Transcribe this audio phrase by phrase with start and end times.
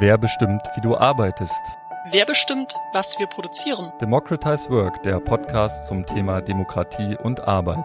[0.00, 1.76] Wer bestimmt, wie du arbeitest?
[2.12, 3.92] Wer bestimmt, was wir produzieren?
[4.00, 7.84] Democratize Work, der Podcast zum Thema Demokratie und Arbeit.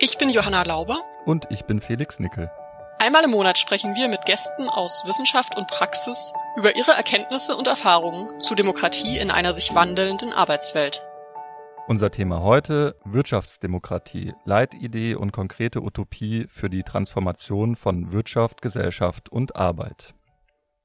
[0.00, 1.02] Ich bin Johanna Lauber.
[1.26, 2.50] Und ich bin Felix Nickel.
[2.98, 7.68] Einmal im Monat sprechen wir mit Gästen aus Wissenschaft und Praxis über ihre Erkenntnisse und
[7.68, 11.06] Erfahrungen zu Demokratie in einer sich wandelnden Arbeitswelt.
[11.86, 19.54] Unser Thema heute Wirtschaftsdemokratie, Leitidee und konkrete Utopie für die Transformation von Wirtschaft, Gesellschaft und
[19.54, 20.16] Arbeit.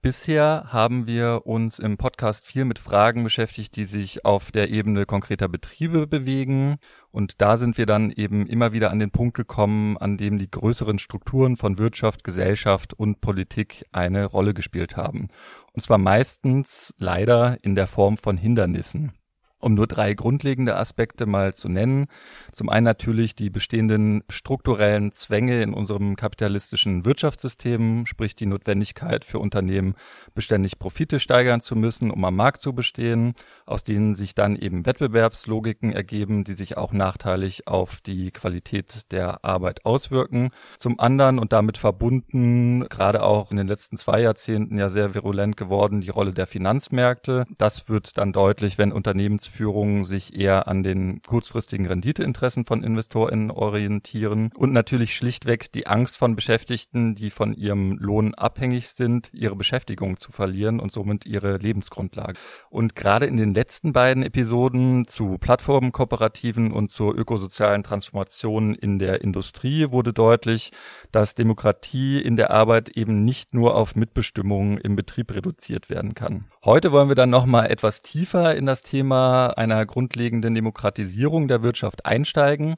[0.01, 5.05] Bisher haben wir uns im Podcast viel mit Fragen beschäftigt, die sich auf der Ebene
[5.05, 6.77] konkreter Betriebe bewegen.
[7.11, 10.49] Und da sind wir dann eben immer wieder an den Punkt gekommen, an dem die
[10.49, 15.27] größeren Strukturen von Wirtschaft, Gesellschaft und Politik eine Rolle gespielt haben.
[15.73, 19.18] Und zwar meistens leider in der Form von Hindernissen
[19.59, 22.07] um nur drei grundlegende Aspekte mal zu nennen.
[22.51, 29.39] Zum einen natürlich die bestehenden strukturellen Zwänge in unserem kapitalistischen Wirtschaftssystem, sprich die Notwendigkeit für
[29.39, 29.95] Unternehmen,
[30.33, 33.33] beständig Profite steigern zu müssen, um am Markt zu bestehen,
[33.65, 39.43] aus denen sich dann eben Wettbewerbslogiken ergeben, die sich auch nachteilig auf die Qualität der
[39.43, 40.49] Arbeit auswirken.
[40.77, 45.57] Zum anderen und damit verbunden, gerade auch in den letzten zwei Jahrzehnten ja sehr virulent
[45.57, 47.45] geworden, die Rolle der Finanzmärkte.
[47.57, 53.51] Das wird dann deutlich, wenn Unternehmen Geschäftsführungen sich eher an den kurzfristigen Renditeinteressen von InvestorInnen
[53.51, 59.55] orientieren und natürlich schlichtweg die Angst von Beschäftigten, die von ihrem Lohn abhängig sind, ihre
[59.55, 62.33] Beschäftigung zu verlieren und somit ihre Lebensgrundlage.
[62.69, 69.21] Und gerade in den letzten beiden Episoden zu Plattformenkooperativen und zur ökosozialen Transformation in der
[69.21, 70.71] Industrie wurde deutlich,
[71.11, 76.45] dass Demokratie in der Arbeit eben nicht nur auf Mitbestimmung im Betrieb reduziert werden kann.
[76.63, 82.05] Heute wollen wir dann nochmal etwas tiefer in das Thema einer grundlegenden Demokratisierung der Wirtschaft
[82.05, 82.75] einsteigen.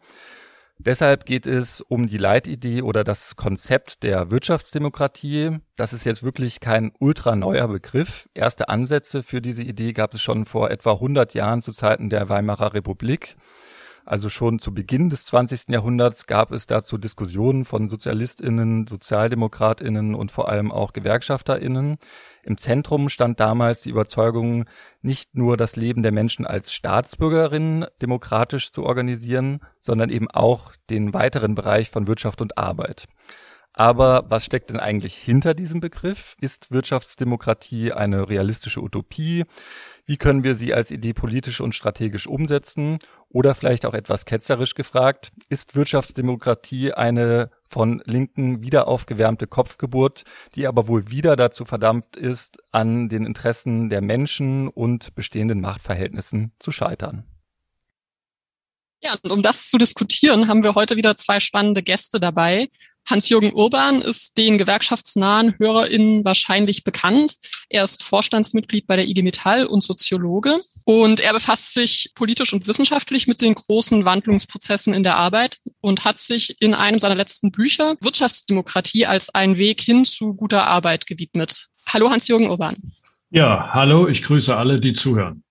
[0.77, 5.59] Deshalb geht es um die Leitidee oder das Konzept der Wirtschaftsdemokratie.
[5.75, 8.27] Das ist jetzt wirklich kein ultra neuer Begriff.
[8.33, 12.29] Erste Ansätze für diese Idee gab es schon vor etwa 100 Jahren zu Zeiten der
[12.29, 13.35] Weimarer Republik.
[14.11, 15.69] Also schon zu Beginn des 20.
[15.69, 21.95] Jahrhunderts gab es dazu Diskussionen von Sozialistinnen, Sozialdemokratinnen und vor allem auch Gewerkschafterinnen.
[22.43, 24.65] Im Zentrum stand damals die Überzeugung,
[25.01, 31.13] nicht nur das Leben der Menschen als Staatsbürgerinnen demokratisch zu organisieren, sondern eben auch den
[31.13, 33.07] weiteren Bereich von Wirtschaft und Arbeit.
[33.73, 36.35] Aber was steckt denn eigentlich hinter diesem Begriff?
[36.41, 39.45] Ist Wirtschaftsdemokratie eine realistische Utopie?
[40.05, 42.99] Wie können wir sie als Idee politisch und strategisch umsetzen?
[43.29, 50.23] Oder vielleicht auch etwas ketzerisch gefragt, ist Wirtschaftsdemokratie eine von Linken wieder aufgewärmte Kopfgeburt,
[50.55, 56.51] die aber wohl wieder dazu verdammt ist, an den Interessen der Menschen und bestehenden Machtverhältnissen
[56.59, 57.25] zu scheitern?
[59.03, 62.69] Ja, und um das zu diskutieren, haben wir heute wieder zwei spannende Gäste dabei.
[63.09, 67.33] Hans-Jürgen Urban ist den gewerkschaftsnahen HörerInnen wahrscheinlich bekannt.
[67.69, 70.59] Er ist Vorstandsmitglied bei der IG Metall und Soziologe.
[70.85, 76.05] Und er befasst sich politisch und wissenschaftlich mit den großen Wandlungsprozessen in der Arbeit und
[76.05, 81.07] hat sich in einem seiner letzten Bücher Wirtschaftsdemokratie als einen Weg hin zu guter Arbeit
[81.07, 81.67] gewidmet.
[81.87, 82.77] Hallo Hans-Jürgen Urban.
[83.29, 85.43] Ja, hallo, ich grüße alle, die zuhören.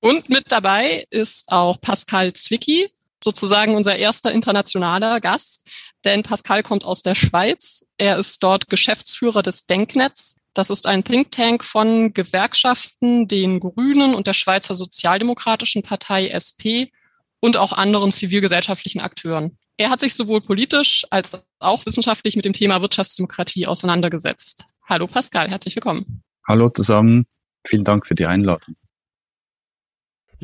[0.00, 2.90] Und mit dabei ist auch Pascal Zwicky,
[3.24, 5.68] sozusagen unser erster internationaler Gast
[6.04, 7.86] denn Pascal kommt aus der Schweiz.
[7.96, 10.40] Er ist dort Geschäftsführer des Denknetz.
[10.52, 16.92] Das ist ein Think Tank von Gewerkschaften, den Grünen und der Schweizer Sozialdemokratischen Partei SP
[17.40, 19.58] und auch anderen zivilgesellschaftlichen Akteuren.
[19.76, 24.64] Er hat sich sowohl politisch als auch wissenschaftlich mit dem Thema Wirtschaftsdemokratie auseinandergesetzt.
[24.88, 26.22] Hallo Pascal, herzlich willkommen.
[26.46, 27.26] Hallo zusammen,
[27.66, 28.76] vielen Dank für die Einladung.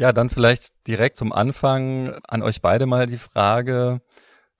[0.00, 4.00] Ja, dann vielleicht direkt zum Anfang an euch beide mal die Frage,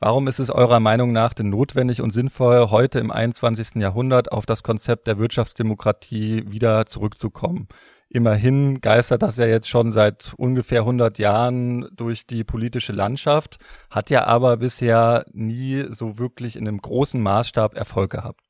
[0.03, 3.75] Warum ist es eurer Meinung nach denn notwendig und sinnvoll, heute im 21.
[3.83, 7.69] Jahrhundert auf das Konzept der Wirtschaftsdemokratie wieder zurückzukommen?
[8.09, 13.59] Immerhin geistert das ja jetzt schon seit ungefähr 100 Jahren durch die politische Landschaft,
[13.91, 18.41] hat ja aber bisher nie so wirklich in einem großen Maßstab Erfolg gehabt.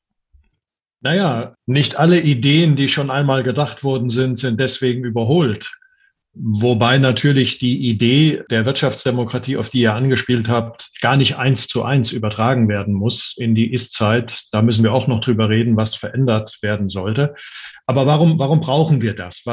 [1.01, 5.80] Naja, nicht alle Ideen, die schon einmal gedacht worden sind, sind deswegen überholt.
[6.33, 11.83] Wobei natürlich die Idee der Wirtschaftsdemokratie, auf die ihr angespielt habt, gar nicht eins zu
[11.83, 14.45] eins übertragen werden muss in die Ist-Zeit.
[14.51, 17.35] Da müssen wir auch noch drüber reden, was verändert werden sollte.
[17.85, 19.43] Aber warum, warum brauchen wir das?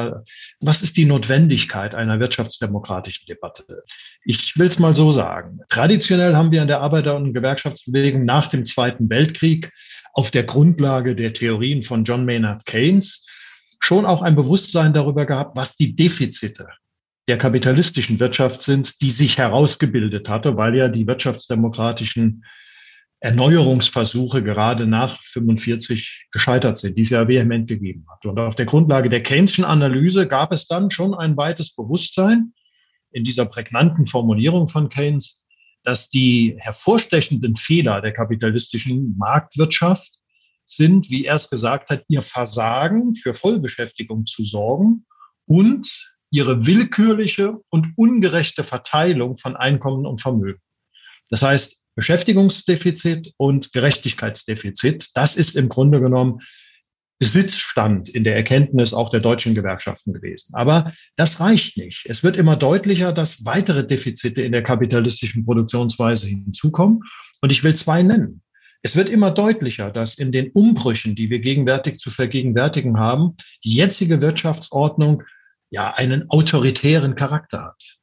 [0.61, 3.83] Was ist die Notwendigkeit einer wirtschaftsdemokratischen Debatte?
[4.25, 5.59] Ich will es mal so sagen.
[5.69, 9.73] Traditionell haben wir in der Arbeiter- und Gewerkschaftsbewegung nach dem Zweiten Weltkrieg
[10.13, 13.25] auf der Grundlage der Theorien von John Maynard Keynes
[13.81, 16.69] schon auch ein Bewusstsein darüber gehabt, was die Defizite
[17.29, 22.45] der kapitalistischen Wirtschaft sind, die sich herausgebildet hatte, weil ja die wirtschaftsdemokratischen
[23.21, 28.25] Erneuerungsversuche gerade nach 45 gescheitert sind, die es ja vehement gegeben hat.
[28.25, 32.53] Und auf der Grundlage der Keynes'schen Analyse gab es dann schon ein weites Bewusstsein
[33.11, 35.45] in dieser prägnanten Formulierung von Keynes,
[35.83, 40.13] dass die hervorstechenden Fehler der kapitalistischen Marktwirtschaft
[40.71, 45.07] sind, wie er es gesagt hat, ihr Versagen für Vollbeschäftigung zu sorgen
[45.47, 50.61] und ihre willkürliche und ungerechte Verteilung von Einkommen und Vermögen.
[51.31, 56.41] Das heißt, Beschäftigungsdefizit und Gerechtigkeitsdefizit, das ist im Grunde genommen
[57.19, 60.55] Besitzstand in der Erkenntnis auch der deutschen Gewerkschaften gewesen.
[60.55, 62.07] Aber das reicht nicht.
[62.09, 67.01] Es wird immer deutlicher, dass weitere Defizite in der kapitalistischen Produktionsweise hinzukommen.
[67.41, 68.43] Und ich will zwei nennen.
[68.83, 73.75] Es wird immer deutlicher, dass in den Umbrüchen, die wir gegenwärtig zu vergegenwärtigen haben, die
[73.75, 75.25] jetzige Wirtschaftsordnung
[75.71, 77.99] ja einen autoritären Charakter hat.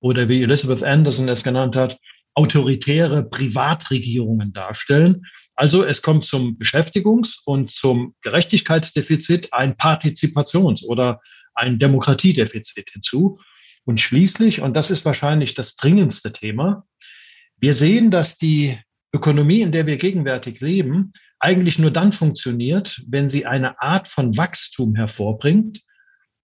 [0.00, 1.98] Oder wie Elizabeth Anderson es genannt hat,
[2.34, 5.22] autoritäre Privatregierungen darstellen.
[5.54, 11.20] Also es kommt zum Beschäftigungs- und zum Gerechtigkeitsdefizit ein Partizipations- oder
[11.54, 13.40] ein Demokratiedefizit hinzu.
[13.84, 16.86] Und schließlich, und das ist wahrscheinlich das dringendste Thema,
[17.56, 18.78] wir sehen, dass die
[19.14, 24.36] Ökonomie, in der wir gegenwärtig leben, eigentlich nur dann funktioniert, wenn sie eine Art von
[24.36, 25.80] Wachstum hervorbringt,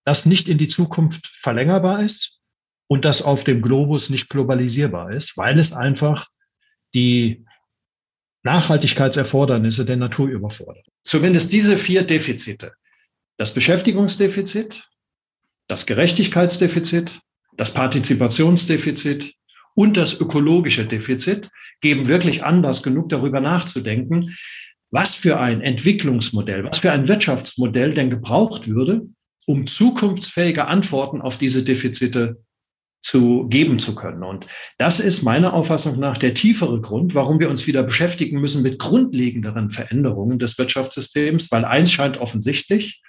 [0.05, 2.41] das nicht in die Zukunft verlängerbar ist,
[2.91, 6.27] und das auf dem Globus nicht globalisierbar ist, weil es einfach
[6.93, 7.45] die
[8.43, 10.85] Nachhaltigkeitserfordernisse der Natur überfordert.
[11.05, 12.73] Zumindest diese vier Defizite,
[13.37, 14.89] das Beschäftigungsdefizit,
[15.69, 17.21] das Gerechtigkeitsdefizit,
[17.57, 19.35] das Partizipationsdefizit
[19.75, 21.51] und das ökologische Defizit
[21.81, 24.35] geben wirklich Anlass genug darüber nachzudenken,
[24.91, 29.03] was für ein Entwicklungsmodell, was für ein Wirtschaftsmodell denn gebraucht würde,
[29.47, 32.43] um zukunftsfähige Antworten auf diese Defizite
[33.03, 34.23] zu geben zu können.
[34.23, 34.47] Und
[34.77, 38.79] das ist meiner Auffassung nach der tiefere Grund, warum wir uns wieder beschäftigen müssen mit
[38.79, 43.01] grundlegenderen Veränderungen des Wirtschaftssystems, weil eins scheint offensichtlich,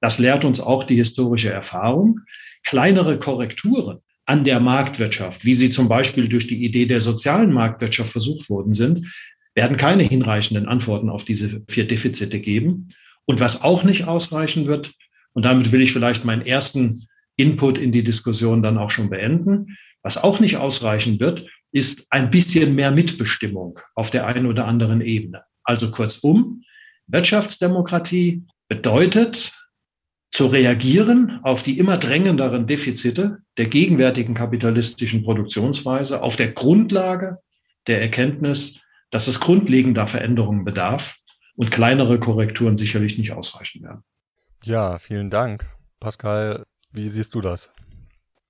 [0.00, 2.20] das lehrt uns auch die historische Erfahrung,
[2.64, 8.10] kleinere Korrekturen an der Marktwirtschaft, wie sie zum Beispiel durch die Idee der sozialen Marktwirtschaft
[8.10, 9.06] versucht worden sind,
[9.54, 12.90] werden keine hinreichenden Antworten auf diese vier Defizite geben.
[13.24, 14.92] Und was auch nicht ausreichen wird,
[15.32, 17.06] und damit will ich vielleicht meinen ersten
[17.36, 19.76] Input in die Diskussion dann auch schon beenden.
[20.02, 25.00] Was auch nicht ausreichen wird, ist ein bisschen mehr Mitbestimmung auf der einen oder anderen
[25.00, 25.42] Ebene.
[25.62, 26.62] Also kurzum,
[27.06, 29.52] Wirtschaftsdemokratie bedeutet,
[30.36, 37.38] zu reagieren auf die immer drängenderen Defizite der gegenwärtigen kapitalistischen Produktionsweise auf der Grundlage
[37.86, 41.16] der Erkenntnis, dass es grundlegender Veränderungen bedarf
[41.56, 44.04] und kleinere Korrekturen sicherlich nicht ausreichen werden.
[44.62, 45.70] Ja, vielen Dank.
[46.00, 47.70] Pascal, wie siehst du das?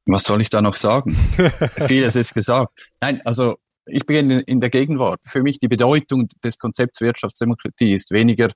[0.06, 1.14] Was soll ich da noch sagen?
[1.86, 2.72] Vieles ist gesagt.
[3.00, 5.20] Nein, also ich beginne in der Gegenwart.
[5.24, 8.50] Für mich die Bedeutung des Konzepts Wirtschaftsdemokratie ist weniger,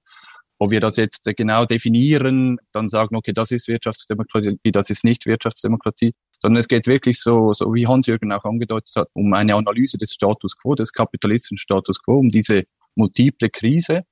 [0.60, 5.24] ob wir das jetzt genau definieren, dann sagen, okay, das ist Wirtschaftsdemokratie, das ist nicht
[5.24, 9.96] Wirtschaftsdemokratie, sondern es geht wirklich so, so wie Hans-Jürgen auch angedeutet hat, um eine Analyse
[9.96, 12.64] des Status quo, des kapitalistischen Status quo, um diese
[12.94, 14.02] multiple Krise,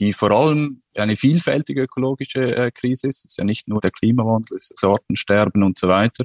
[0.00, 3.18] die vor allem eine vielfältige ökologische äh, Krise ist.
[3.18, 6.24] Es ist ja nicht nur der Klimawandel, es ist Sortensterben und so weiter.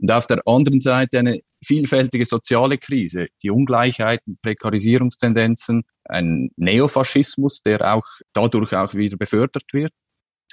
[0.00, 7.94] Und auf der anderen Seite eine vielfältige soziale Krise, die Ungleichheiten, Prekarisierungstendenzen, ein Neofaschismus, der
[7.94, 9.92] auch dadurch auch wieder befördert wird.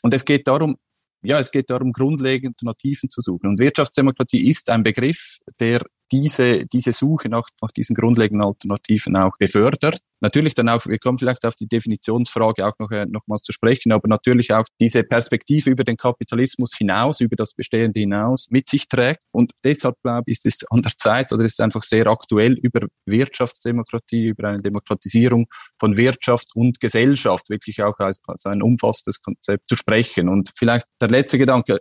[0.02, 0.78] Und es geht darum,
[1.24, 3.48] ja, es geht darum, grundlegende Alternativen zu suchen.
[3.48, 5.82] Und Wirtschaftsdemokratie ist ein Begriff, der
[6.22, 10.00] diese, diese Suche nach, nach diesen grundlegenden Alternativen auch befördert.
[10.22, 13.92] Natürlich dann auch, wir kommen vielleicht auf die Definitionsfrage auch noch, äh, nochmals zu sprechen,
[13.92, 18.88] aber natürlich auch diese Perspektive über den Kapitalismus hinaus, über das Bestehende hinaus mit sich
[18.88, 19.22] trägt.
[19.32, 22.54] Und deshalb, glaube ich, ist es an der Zeit oder ist es einfach sehr aktuell,
[22.54, 25.48] über Wirtschaftsdemokratie, über eine Demokratisierung
[25.80, 30.30] von Wirtschaft und Gesellschaft wirklich auch als, als ein umfassendes Konzept zu sprechen.
[30.30, 31.80] Und vielleicht der letzte Gedanke,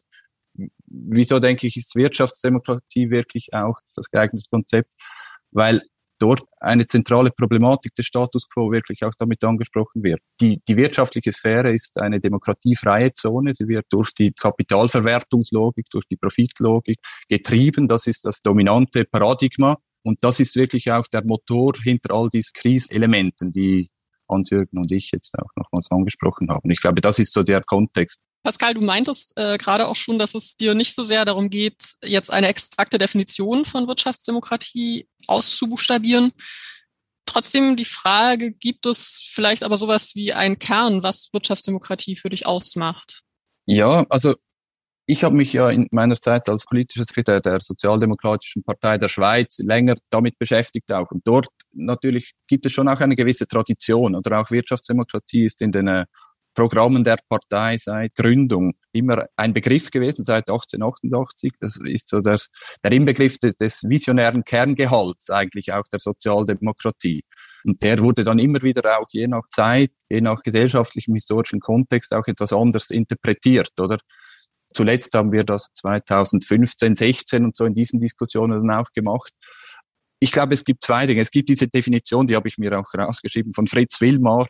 [0.86, 4.92] wieso denke ich, ist Wirtschaftsdemokratie wirklich auch das geeignete Konzept?
[5.50, 5.82] Weil
[6.18, 10.20] dort eine zentrale Problematik des Status quo wirklich auch damit angesprochen wird.
[10.40, 13.52] Die, die wirtschaftliche Sphäre ist eine demokratiefreie Zone.
[13.52, 16.98] Sie wird durch die Kapitalverwertungslogik, durch die Profitlogik
[17.28, 17.88] getrieben.
[17.88, 19.76] Das ist das dominante Paradigma.
[20.02, 23.88] Und das ist wirklich auch der Motor hinter all diesen Kriselementen, die
[24.30, 26.70] Hans-Jürgen und ich jetzt auch nochmals angesprochen haben.
[26.70, 28.20] Ich glaube, das ist so der Kontext.
[28.44, 31.82] Pascal, du meintest äh, gerade auch schon, dass es dir nicht so sehr darum geht,
[32.04, 36.30] jetzt eine extrakte Definition von Wirtschaftsdemokratie auszubuchstabieren.
[37.24, 42.46] Trotzdem die Frage, gibt es vielleicht aber sowas wie einen Kern, was Wirtschaftsdemokratie für dich
[42.46, 43.22] ausmacht?
[43.64, 44.34] Ja, also
[45.06, 49.58] ich habe mich ja in meiner Zeit als politischer Sekretär der Sozialdemokratischen Partei der Schweiz
[49.58, 51.10] länger damit beschäftigt auch.
[51.10, 55.72] Und dort natürlich gibt es schon auch eine gewisse Tradition oder auch Wirtschaftsdemokratie ist in
[55.72, 56.04] den äh,
[56.54, 61.52] Programmen der Partei seit Gründung immer ein Begriff gewesen, seit 1888.
[61.60, 62.38] Das ist so der,
[62.82, 67.24] der Inbegriff des, des visionären Kerngehalts eigentlich auch der Sozialdemokratie.
[67.64, 72.14] Und der wurde dann immer wieder auch je nach Zeit, je nach gesellschaftlichem, historischen Kontext
[72.14, 73.98] auch etwas anders interpretiert, oder?
[74.74, 79.32] Zuletzt haben wir das 2015, 16 und so in diesen Diskussionen dann auch gemacht.
[80.18, 81.20] Ich glaube, es gibt zwei Dinge.
[81.20, 84.46] Es gibt diese Definition, die habe ich mir auch rausgeschrieben, von Fritz Wilmar,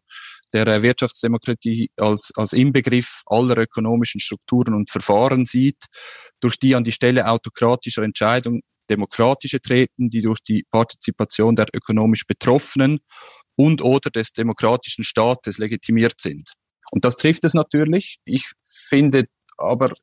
[0.55, 5.85] der äh, Wirtschaftsdemokratie als, als Inbegriff aller ökonomischen Strukturen und Verfahren sieht,
[6.41, 12.27] durch die an die Stelle autokratischer Entscheidungen demokratische treten, die durch die Partizipation der ökonomisch
[12.27, 13.01] Betroffenen
[13.57, 16.53] und oder des demokratischen Staates legitimiert sind.
[16.91, 18.19] Und das trifft es natürlich.
[18.25, 19.25] Ich finde
[19.57, 19.95] aber,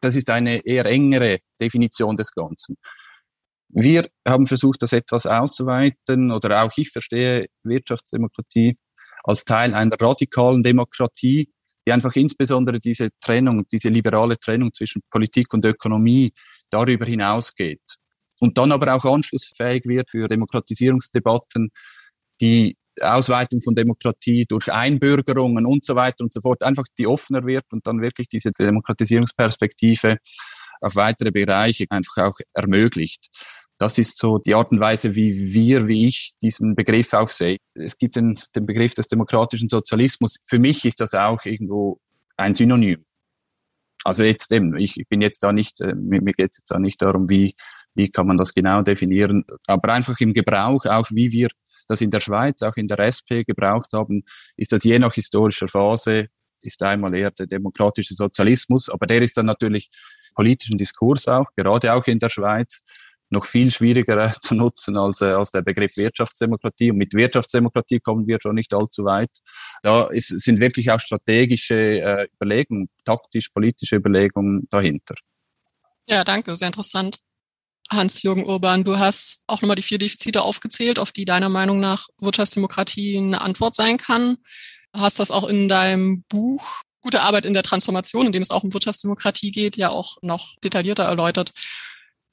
[0.00, 2.76] das ist eine eher engere Definition des Ganzen.
[3.68, 8.76] Wir haben versucht, das etwas auszuweiten oder auch ich verstehe Wirtschaftsdemokratie
[9.24, 11.50] als Teil einer radikalen Demokratie,
[11.86, 16.32] die einfach insbesondere diese Trennung, diese liberale Trennung zwischen Politik und Ökonomie
[16.70, 17.96] darüber hinausgeht.
[18.38, 21.70] Und dann aber auch anschlussfähig wird für Demokratisierungsdebatten,
[22.40, 27.46] die Ausweitung von Demokratie durch Einbürgerungen und so weiter und so fort, einfach die offener
[27.46, 30.18] wird und dann wirklich diese Demokratisierungsperspektive
[30.80, 33.28] auf weitere Bereiche einfach auch ermöglicht.
[33.80, 37.56] Das ist so die Art und Weise, wie wir, wie ich diesen Begriff auch sehe.
[37.72, 40.36] Es gibt den, den Begriff des demokratischen Sozialismus.
[40.44, 41.98] Für mich ist das auch irgendwo
[42.36, 43.06] ein Synonym.
[44.04, 46.78] Also jetzt eben, ich bin jetzt da nicht, äh, mir, mir geht es jetzt da
[46.78, 47.54] nicht darum, wie,
[47.94, 51.48] wie kann man das genau definieren, aber einfach im Gebrauch, auch wie wir
[51.88, 54.24] das in der Schweiz, auch in der SP gebraucht haben,
[54.58, 56.26] ist das je nach historischer Phase,
[56.60, 59.90] ist einmal eher der demokratische Sozialismus, aber der ist dann natürlich
[60.34, 62.82] politischen Diskurs auch, gerade auch in der Schweiz,
[63.30, 66.90] noch viel schwieriger zu nutzen als, äh, als der Begriff Wirtschaftsdemokratie.
[66.90, 69.30] Und mit Wirtschaftsdemokratie kommen wir schon nicht allzu weit.
[69.82, 75.14] Da ist, sind wirklich auch strategische äh, Überlegungen, taktisch-politische Überlegungen dahinter.
[76.06, 77.18] Ja, danke, sehr interessant.
[77.90, 82.06] Hans-Jürgen Urban, du hast auch nochmal die vier Defizite aufgezählt, auf die deiner Meinung nach
[82.18, 84.36] Wirtschaftsdemokratie eine Antwort sein kann.
[84.96, 88.62] Hast das auch in deinem Buch Gute Arbeit in der Transformation, in dem es auch
[88.62, 91.52] um Wirtschaftsdemokratie geht, ja auch noch detaillierter erläutert.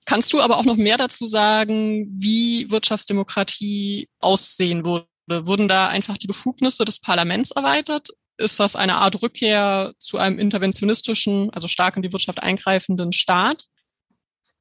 [0.08, 5.06] Kannst du aber auch noch mehr dazu sagen, wie Wirtschaftsdemokratie aussehen würde?
[5.28, 8.08] Wurden da einfach die Befugnisse des Parlaments erweitert?
[8.38, 13.66] Ist das eine Art Rückkehr zu einem interventionistischen, also stark in die Wirtschaft eingreifenden Staat?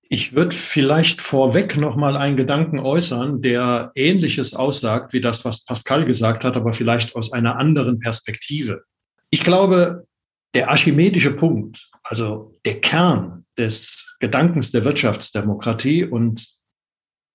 [0.08, 5.64] Ich würde vielleicht vorweg noch mal einen Gedanken äußern, der Ähnliches aussagt wie das, was
[5.64, 8.82] Pascal gesagt hat, aber vielleicht aus einer anderen Perspektive.
[9.30, 10.08] Ich glaube,
[10.54, 16.46] der archimedische Punkt, also der Kern des Gedankens der Wirtschaftsdemokratie, und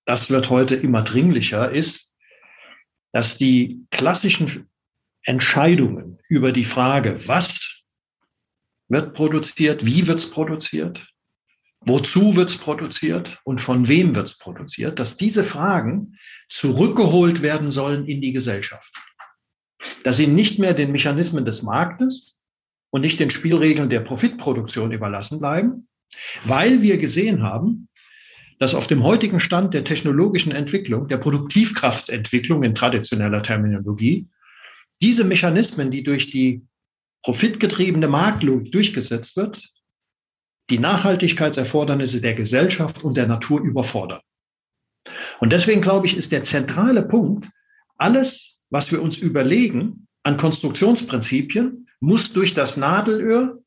[0.06, 2.14] das wird heute immer dringlicher, ist,
[3.12, 4.70] dass die klassischen
[5.24, 7.84] Entscheidungen über die Frage, was
[8.88, 11.06] wird produziert, wie wird es produziert,
[11.82, 17.72] wozu wird es produziert und von wem wird es produziert, dass diese Fragen zurückgeholt werden
[17.72, 18.94] sollen in die Gesellschaft.
[20.04, 22.41] Dass sie nicht mehr den Mechanismen des Marktes
[22.92, 25.88] und nicht den Spielregeln der Profitproduktion überlassen bleiben,
[26.44, 27.88] weil wir gesehen haben,
[28.60, 34.30] dass auf dem heutigen Stand der technologischen Entwicklung, der Produktivkraftentwicklung in traditioneller Terminologie,
[35.02, 36.68] diese Mechanismen, die durch die
[37.24, 39.68] profitgetriebene Marktlogik durchgesetzt wird,
[40.70, 44.22] die Nachhaltigkeitserfordernisse der Gesellschaft und der Natur überfordern.
[45.40, 47.50] Und deswegen glaube ich, ist der zentrale Punkt,
[47.98, 53.60] alles, was wir uns überlegen an Konstruktionsprinzipien, muss durch das Nadelöhr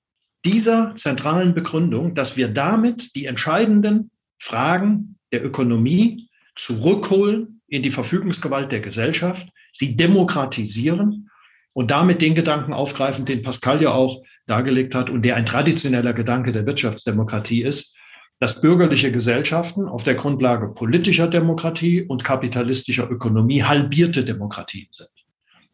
[0.44, 8.70] dieser zentralen Begründung, dass wir damit die entscheidenden Fragen der Ökonomie zurückholen in die Verfügungsgewalt
[8.70, 11.30] der Gesellschaft, sie demokratisieren
[11.72, 16.12] und damit den Gedanken aufgreifen, den Pascal ja auch dargelegt hat und der ein traditioneller
[16.12, 17.96] Gedanke der Wirtschaftsdemokratie ist,
[18.40, 25.08] dass bürgerliche Gesellschaften auf der Grundlage politischer Demokratie und kapitalistischer Ökonomie halbierte Demokratien sind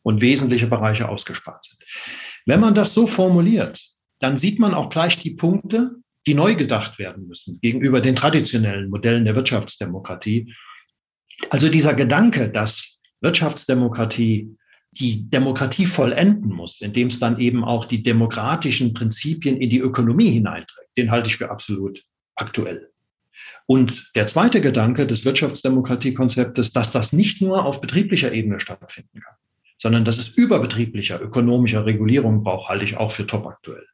[0.03, 1.83] und wesentliche Bereiche ausgespart sind.
[2.47, 3.83] Wenn man das so formuliert,
[4.21, 8.91] dann sieht man auch gleich die Punkte, die neu gedacht werden müssen gegenüber den traditionellen
[8.91, 10.55] Modellen der Wirtschaftsdemokratie.
[11.49, 14.57] Also dieser Gedanke, dass Wirtschaftsdemokratie
[14.93, 20.31] die Demokratie vollenden muss, indem es dann eben auch die demokratischen Prinzipien in die Ökonomie
[20.31, 22.03] hineinträgt, den halte ich für absolut
[22.35, 22.91] aktuell.
[23.67, 29.37] Und der zweite Gedanke des Wirtschaftsdemokratiekonzeptes, dass das nicht nur auf betrieblicher Ebene stattfinden kann,
[29.81, 33.87] sondern dass es überbetrieblicher ökonomischer Regulierung braucht, halte ich auch für top aktuell.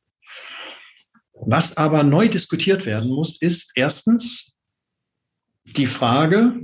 [1.33, 4.57] Was aber neu diskutiert werden muss, ist erstens
[5.65, 6.61] die Frage,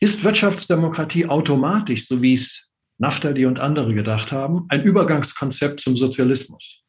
[0.00, 2.68] ist Wirtschaftsdemokratie automatisch, so wie es
[2.98, 6.82] Naftali und andere gedacht haben, ein Übergangskonzept zum Sozialismus?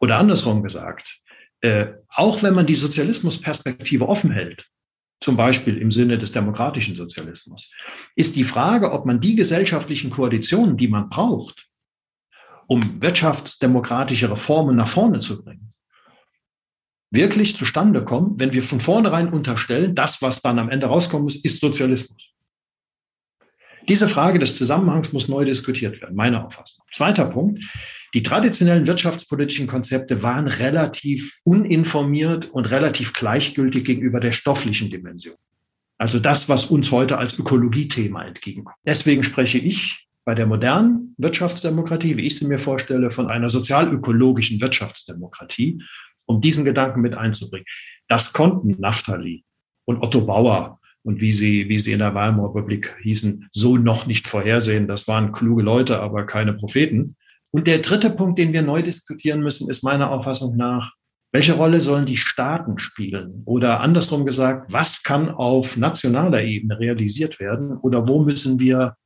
[0.00, 1.20] Oder andersrum gesagt,
[1.60, 4.71] äh, auch wenn man die Sozialismusperspektive offen hält,
[5.22, 7.70] zum Beispiel im Sinne des demokratischen Sozialismus,
[8.16, 11.68] ist die Frage, ob man die gesellschaftlichen Koalitionen, die man braucht,
[12.66, 15.72] um wirtschaftsdemokratische Reformen nach vorne zu bringen,
[17.10, 21.36] wirklich zustande kommen, wenn wir von vornherein unterstellen, das, was dann am Ende rauskommen muss,
[21.36, 22.30] ist Sozialismus.
[23.88, 26.84] Diese Frage des Zusammenhangs muss neu diskutiert werden, meiner Auffassung.
[26.92, 27.62] Zweiter Punkt.
[28.14, 35.36] Die traditionellen wirtschaftspolitischen Konzepte waren relativ uninformiert und relativ gleichgültig gegenüber der stofflichen Dimension.
[35.96, 38.76] Also das, was uns heute als Ökologiethema entgegenkommt.
[38.84, 44.60] Deswegen spreche ich bei der modernen Wirtschaftsdemokratie, wie ich sie mir vorstelle, von einer sozialökologischen
[44.60, 45.82] Wirtschaftsdemokratie,
[46.26, 47.66] um diesen Gedanken mit einzubringen.
[48.08, 49.44] Das konnten Naftali
[49.84, 54.06] und Otto Bauer und wie sie, wie sie in der Weimarer Republik hießen, so noch
[54.06, 54.86] nicht vorhersehen.
[54.86, 57.16] Das waren kluge Leute, aber keine Propheten.
[57.52, 60.92] Und der dritte Punkt, den wir neu diskutieren müssen, ist meiner Auffassung nach,
[61.32, 63.42] welche Rolle sollen die Staaten spielen?
[63.46, 67.76] Oder andersrum gesagt, was kann auf nationaler Ebene realisiert werden?
[67.76, 68.96] Oder wo müssen wir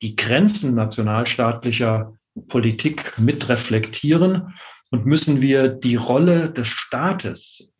[0.00, 2.14] die Grenzen nationalstaatlicher
[2.48, 4.54] Politik mit reflektieren?
[4.90, 7.72] Und müssen wir die Rolle des Staates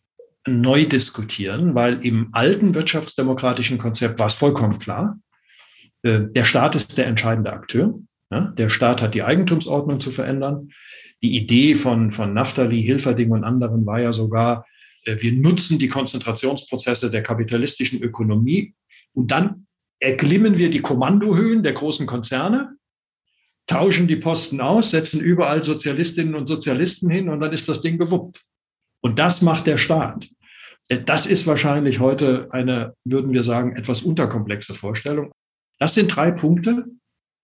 [0.46, 5.18] neu diskutieren, weil im alten wirtschaftsdemokratischen Konzept war es vollkommen klar,
[6.02, 7.98] äh, der Staat ist der entscheidende Akteur.
[8.32, 10.70] Der Staat hat die Eigentumsordnung zu verändern.
[11.22, 14.66] Die Idee von, von Naftali, Hilferding und anderen war ja sogar,
[15.04, 18.74] äh, wir nutzen die Konzentrationsprozesse der kapitalistischen Ökonomie
[19.12, 19.66] und dann
[20.00, 22.76] erklimmen wir die Kommandohöhen der großen Konzerne,
[23.66, 27.98] tauschen die Posten aus, setzen überall Sozialistinnen und Sozialisten hin und dann ist das Ding
[27.98, 28.42] gewuppt.
[29.00, 30.28] Und das macht der Staat.
[30.88, 35.32] Äh, das ist wahrscheinlich heute eine, würden wir sagen, etwas unterkomplexe Vorstellung.
[35.78, 36.86] Das sind drei Punkte,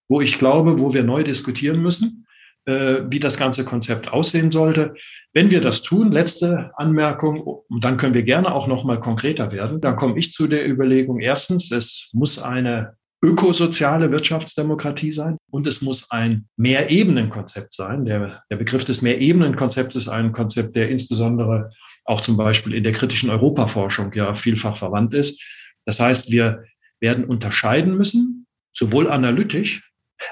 [0.08, 2.26] wo ich glaube, wo wir neu diskutieren müssen,
[2.64, 4.94] äh, wie das ganze Konzept aussehen sollte.
[5.32, 9.80] Wenn wir das tun, letzte Anmerkung, dann können wir gerne auch noch mal konkreter werden,
[9.80, 15.82] dann komme ich zu der Überlegung, erstens, es muss eine ökosoziale Wirtschaftsdemokratie sein und es
[15.82, 18.04] muss ein Mehrebenenkonzept sein.
[18.04, 21.70] Der, der Begriff des Mehrebenenkonzepts ist ein Konzept, der insbesondere
[22.04, 25.42] auch zum Beispiel in der kritischen Europaforschung ja vielfach verwandt ist.
[25.84, 26.64] Das heißt, wir
[27.00, 29.87] werden unterscheiden müssen, sowohl analytisch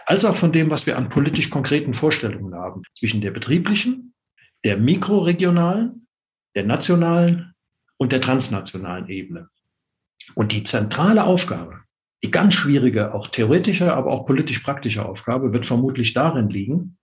[0.07, 4.14] als auch von dem, was wir an politisch konkreten Vorstellungen haben, zwischen der betrieblichen,
[4.64, 6.07] der mikroregionalen,
[6.55, 7.53] der nationalen
[7.99, 9.49] und der transnationalen Ebene.
[10.35, 11.87] Und die zentrale Aufgabe
[12.27, 16.99] die ganz schwierige, auch theoretische, aber auch politisch praktische Aufgabe wird vermutlich darin liegen,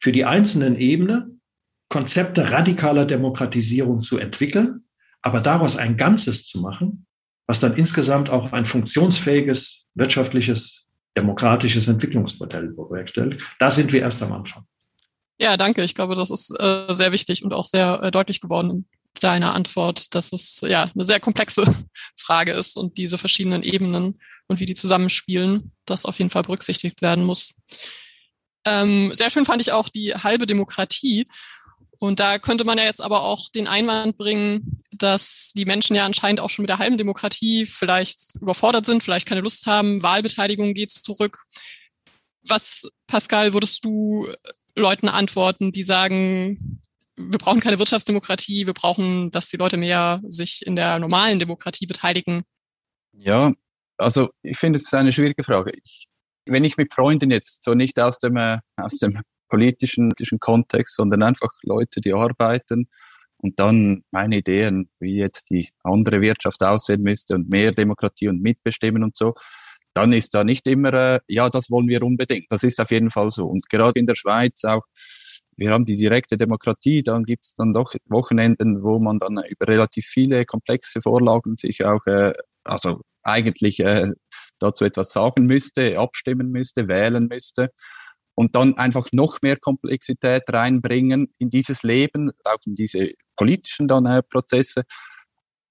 [0.00, 1.40] für die einzelnen Ebenen
[1.88, 4.84] Konzepte radikaler Demokratisierung zu entwickeln,
[5.22, 7.06] aber daraus ein Ganzes zu machen,
[7.46, 10.87] was dann insgesamt auch ein funktionsfähiges, wirtschaftliches,
[11.18, 13.42] demokratisches Entwicklungsmodell bewerkstelligt.
[13.58, 14.64] Da sind wir erst am Anfang.
[15.40, 15.82] Ja, danke.
[15.82, 18.86] Ich glaube, das ist äh, sehr wichtig und auch sehr äh, deutlich geworden
[19.20, 21.64] deiner Antwort, dass es ja eine sehr komplexe
[22.16, 27.02] Frage ist und diese verschiedenen Ebenen und wie die zusammenspielen, das auf jeden Fall berücksichtigt
[27.02, 27.54] werden muss.
[28.64, 31.26] Ähm, sehr schön fand ich auch die halbe Demokratie.
[32.00, 36.04] Und da könnte man ja jetzt aber auch den Einwand bringen, dass die Menschen ja
[36.04, 40.74] anscheinend auch schon mit der halben Demokratie vielleicht überfordert sind, vielleicht keine Lust haben, Wahlbeteiligung
[40.74, 41.44] geht zurück.
[42.46, 44.28] Was, Pascal, würdest du
[44.76, 46.80] Leuten antworten, die sagen,
[47.16, 51.86] wir brauchen keine Wirtschaftsdemokratie, wir brauchen, dass die Leute mehr sich in der normalen Demokratie
[51.86, 52.44] beteiligen.
[53.12, 53.52] Ja,
[53.96, 55.72] also ich finde es eine schwierige Frage.
[55.82, 56.06] Ich,
[56.46, 60.96] wenn ich mit Freunden jetzt so nicht aus dem, äh, aus dem politischen, politischen Kontext,
[60.96, 62.88] sondern einfach Leute, die arbeiten
[63.38, 68.42] und dann meine Ideen, wie jetzt die andere Wirtschaft aussehen müsste und mehr Demokratie und
[68.42, 69.34] Mitbestimmen und so,
[69.94, 72.46] dann ist da nicht immer, äh, ja, das wollen wir unbedingt.
[72.50, 73.46] Das ist auf jeden Fall so.
[73.46, 74.84] Und gerade in der Schweiz auch
[75.58, 79.66] wir haben die direkte Demokratie, dann gibt es dann doch Wochenenden, wo man dann über
[79.66, 82.32] relativ viele komplexe Vorlagen sich auch, äh,
[82.62, 84.12] also eigentlich äh,
[84.60, 87.70] dazu etwas sagen müsste, abstimmen müsste, wählen müsste
[88.38, 94.06] und dann einfach noch mehr Komplexität reinbringen in dieses Leben, auch in diese politischen dann
[94.06, 94.84] äh, Prozesse.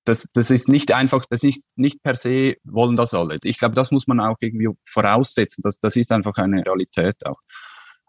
[0.04, 3.38] Das, das ist nicht einfach, das ist nicht, nicht per se wollen das alle.
[3.44, 5.62] Ich glaube, das muss man auch irgendwie voraussetzen.
[5.62, 7.40] Das, das ist einfach eine Realität auch.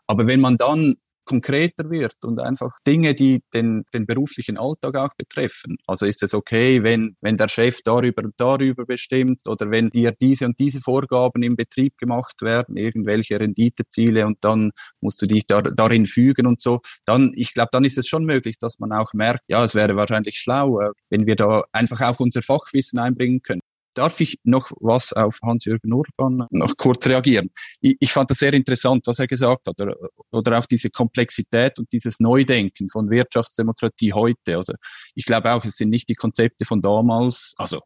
[0.09, 0.97] Aber wenn man dann
[1.29, 5.77] konkreter wird und einfach Dinge, die den, den beruflichen Alltag auch betreffen.
[5.87, 10.13] Also ist es okay, wenn, wenn der Chef darüber und darüber bestimmt oder wenn dir
[10.19, 15.47] diese und diese Vorgaben im Betrieb gemacht werden, irgendwelche Renditeziele und dann musst du dich
[15.47, 18.93] da, darin fügen und so, dann, ich glaube, dann ist es schon möglich, dass man
[18.93, 23.43] auch merkt, ja, es wäre wahrscheinlich schlau, wenn wir da einfach auch unser Fachwissen einbringen
[23.43, 23.61] können.
[23.99, 27.51] Darf ich noch was auf Hans-Jürgen Urban noch kurz reagieren?
[27.81, 29.97] Ich, ich, fand das sehr interessant, was er gesagt hat, oder,
[30.31, 34.57] oder auch diese Komplexität und dieses Neudenken von Wirtschaftsdemokratie heute.
[34.57, 34.75] Also
[35.17, 37.81] ich glaube auch, es sind nicht die Konzepte von damals, also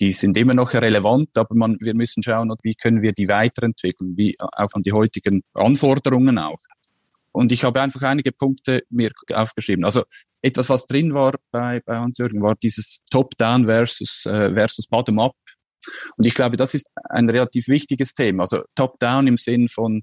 [0.00, 4.18] die sind immer noch relevant, aber man, wir müssen schauen, wie können wir die weiterentwickeln,
[4.18, 6.60] wie auch an die heutigen Anforderungen auch.
[7.32, 9.84] Und ich habe einfach einige Punkte mir aufgeschrieben.
[9.84, 10.04] Also
[10.42, 15.34] etwas, was drin war bei, bei Hans-Jürgen, war dieses Top-Down versus, äh, versus Bottom-up.
[16.16, 18.44] Und ich glaube, das ist ein relativ wichtiges Thema.
[18.44, 20.02] Also Top-Down im Sinn von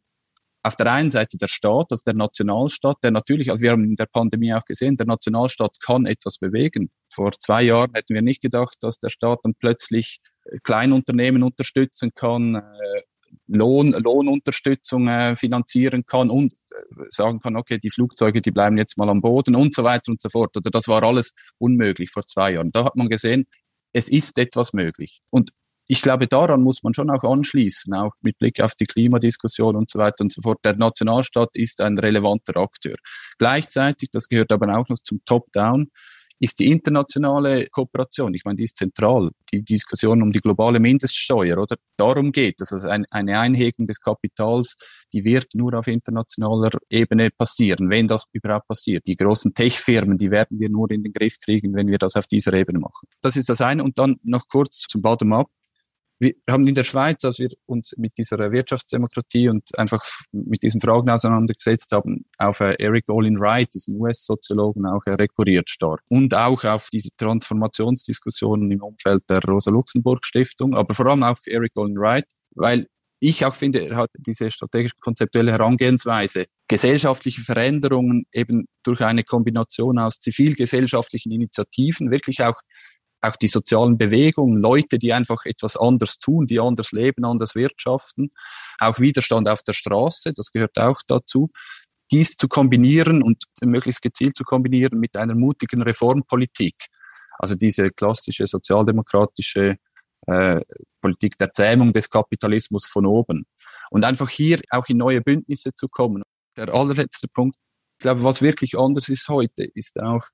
[0.65, 3.95] auf der einen Seite der Staat, also der Nationalstaat, der natürlich, also wir haben in
[3.95, 6.89] der Pandemie auch gesehen, der Nationalstaat kann etwas bewegen.
[7.13, 10.21] Vor zwei Jahren hätten wir nicht gedacht, dass der Staat dann plötzlich
[10.63, 13.01] Kleinunternehmen unterstützen kann, äh,
[13.47, 16.64] Lohn, Lohnunterstützung äh, finanzieren kann und äh,
[17.09, 20.21] sagen kann, okay, die Flugzeuge, die bleiben jetzt mal am Boden und so weiter und
[20.21, 20.55] so fort.
[20.57, 22.71] Oder das war alles unmöglich vor zwei Jahren.
[22.71, 23.45] Da hat man gesehen,
[23.93, 25.19] es ist etwas möglich.
[25.29, 25.51] Und
[25.87, 29.89] ich glaube, daran muss man schon auch anschließen, auch mit Blick auf die Klimadiskussion und
[29.89, 30.57] so weiter und so fort.
[30.65, 32.95] Der Nationalstaat ist ein relevanter Akteur.
[33.37, 35.91] Gleichzeitig, das gehört aber auch noch zum Top-Down,
[36.39, 38.33] ist die internationale Kooperation.
[38.33, 39.31] Ich meine, die ist zentral.
[39.51, 41.77] Die Diskussion um die globale Mindeststeuer, oder?
[41.97, 42.73] Darum geht es.
[42.73, 44.75] Also ein, eine Einhegung des Kapitals,
[45.13, 49.07] die wird nur auf internationaler Ebene passieren, wenn das überhaupt passiert.
[49.07, 52.27] Die großen Tech-Firmen, die werden wir nur in den Griff kriegen, wenn wir das auf
[52.27, 53.07] dieser Ebene machen.
[53.21, 53.83] Das ist das eine.
[53.83, 55.47] Und dann noch kurz zum Bottom-up
[56.19, 60.01] wir haben in der Schweiz, als wir uns mit dieser Wirtschaftsdemokratie und einfach
[60.31, 65.69] mit diesen Fragen auseinandergesetzt haben, auf äh, Eric Olin Wright, diesen US-Soziologen, auch äh, rekurriert
[65.69, 66.01] stark.
[66.09, 71.97] Und auch auf diese Transformationsdiskussionen im Umfeld der Rosa-Luxemburg-Stiftung, aber vor allem auch Eric Olin
[71.97, 72.25] Wright,
[72.55, 72.87] weil
[73.19, 80.19] ich auch finde, er hat diese strategisch-konzeptuelle Herangehensweise, gesellschaftliche Veränderungen eben durch eine Kombination aus
[80.19, 82.59] zivilgesellschaftlichen Initiativen wirklich auch
[83.27, 88.31] auch die sozialen Bewegungen, Leute, die einfach etwas anders tun, die anders leben, anders wirtschaften,
[88.79, 91.49] auch Widerstand auf der Straße, das gehört auch dazu.
[92.11, 96.75] Dies zu kombinieren und möglichst gezielt zu kombinieren mit einer mutigen Reformpolitik.
[97.39, 99.77] Also diese klassische sozialdemokratische
[100.27, 100.61] äh,
[101.01, 103.45] Politik der Zähmung des Kapitalismus von oben.
[103.89, 106.23] Und einfach hier auch in neue Bündnisse zu kommen.
[106.57, 107.57] Der allerletzte Punkt,
[107.97, 110.25] ich glaube, was wirklich anders ist heute, ist auch,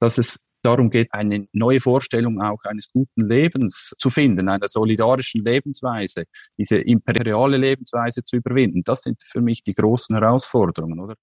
[0.00, 5.44] dass es darum geht, eine neue Vorstellung auch eines guten Lebens zu finden, einer solidarischen
[5.44, 6.24] Lebensweise,
[6.58, 8.82] diese imperiale Lebensweise zu überwinden.
[8.84, 11.14] Das sind für mich die großen Herausforderungen, oder?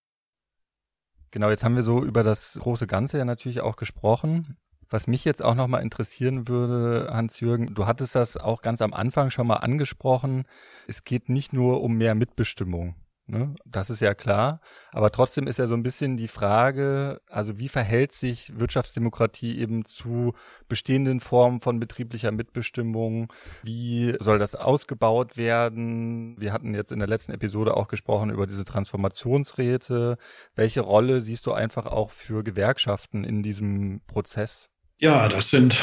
[1.32, 4.58] Genau, jetzt haben wir so über das große Ganze ja natürlich auch gesprochen.
[4.89, 9.30] Was mich jetzt auch nochmal interessieren würde, Hans-Jürgen, du hattest das auch ganz am Anfang
[9.30, 10.45] schon mal angesprochen.
[10.88, 12.95] Es geht nicht nur um mehr Mitbestimmung.
[13.29, 13.53] Ne?
[13.65, 14.61] Das ist ja klar.
[14.93, 19.83] Aber trotzdem ist ja so ein bisschen die Frage, also wie verhält sich Wirtschaftsdemokratie eben
[19.83, 20.33] zu
[20.69, 23.31] bestehenden Formen von betrieblicher Mitbestimmung?
[23.63, 26.39] Wie soll das ausgebaut werden?
[26.39, 30.17] Wir hatten jetzt in der letzten Episode auch gesprochen über diese Transformationsräte.
[30.55, 34.69] Welche Rolle siehst du einfach auch für Gewerkschaften in diesem Prozess?
[34.99, 35.75] Ja, das sind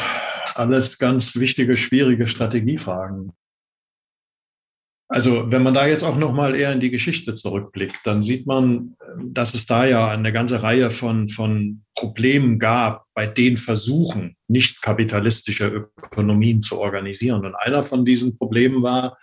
[0.55, 3.33] alles ganz wichtige, schwierige Strategiefragen.
[5.15, 8.49] Also wenn man da jetzt auch noch mal eher in die Geschichte zurückblickt, dann sieht
[8.49, 14.35] man, dass es da ja eine ganze Reihe von, von Problemen gab bei den Versuchen,
[14.49, 17.47] nicht kapitalistische Ökonomien zu organisieren.
[17.47, 19.17] Und einer von diesen Problemen war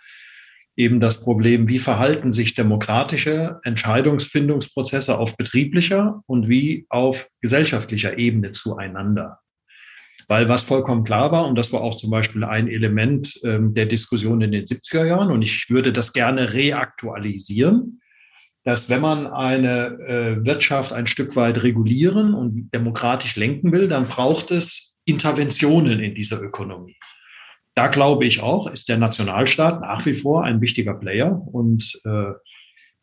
[0.76, 8.52] eben das Problem, wie verhalten sich demokratische Entscheidungsfindungsprozesse auf betrieblicher und wie auf gesellschaftlicher Ebene
[8.52, 9.41] zueinander.
[10.28, 13.86] Weil was vollkommen klar war, und das war auch zum Beispiel ein Element ähm, der
[13.86, 18.00] Diskussion in den 70er Jahren, und ich würde das gerne reaktualisieren,
[18.64, 24.06] dass wenn man eine äh, Wirtschaft ein Stück weit regulieren und demokratisch lenken will, dann
[24.06, 26.96] braucht es Interventionen in dieser Ökonomie.
[27.74, 32.32] Da glaube ich auch, ist der Nationalstaat nach wie vor ein wichtiger Player und äh,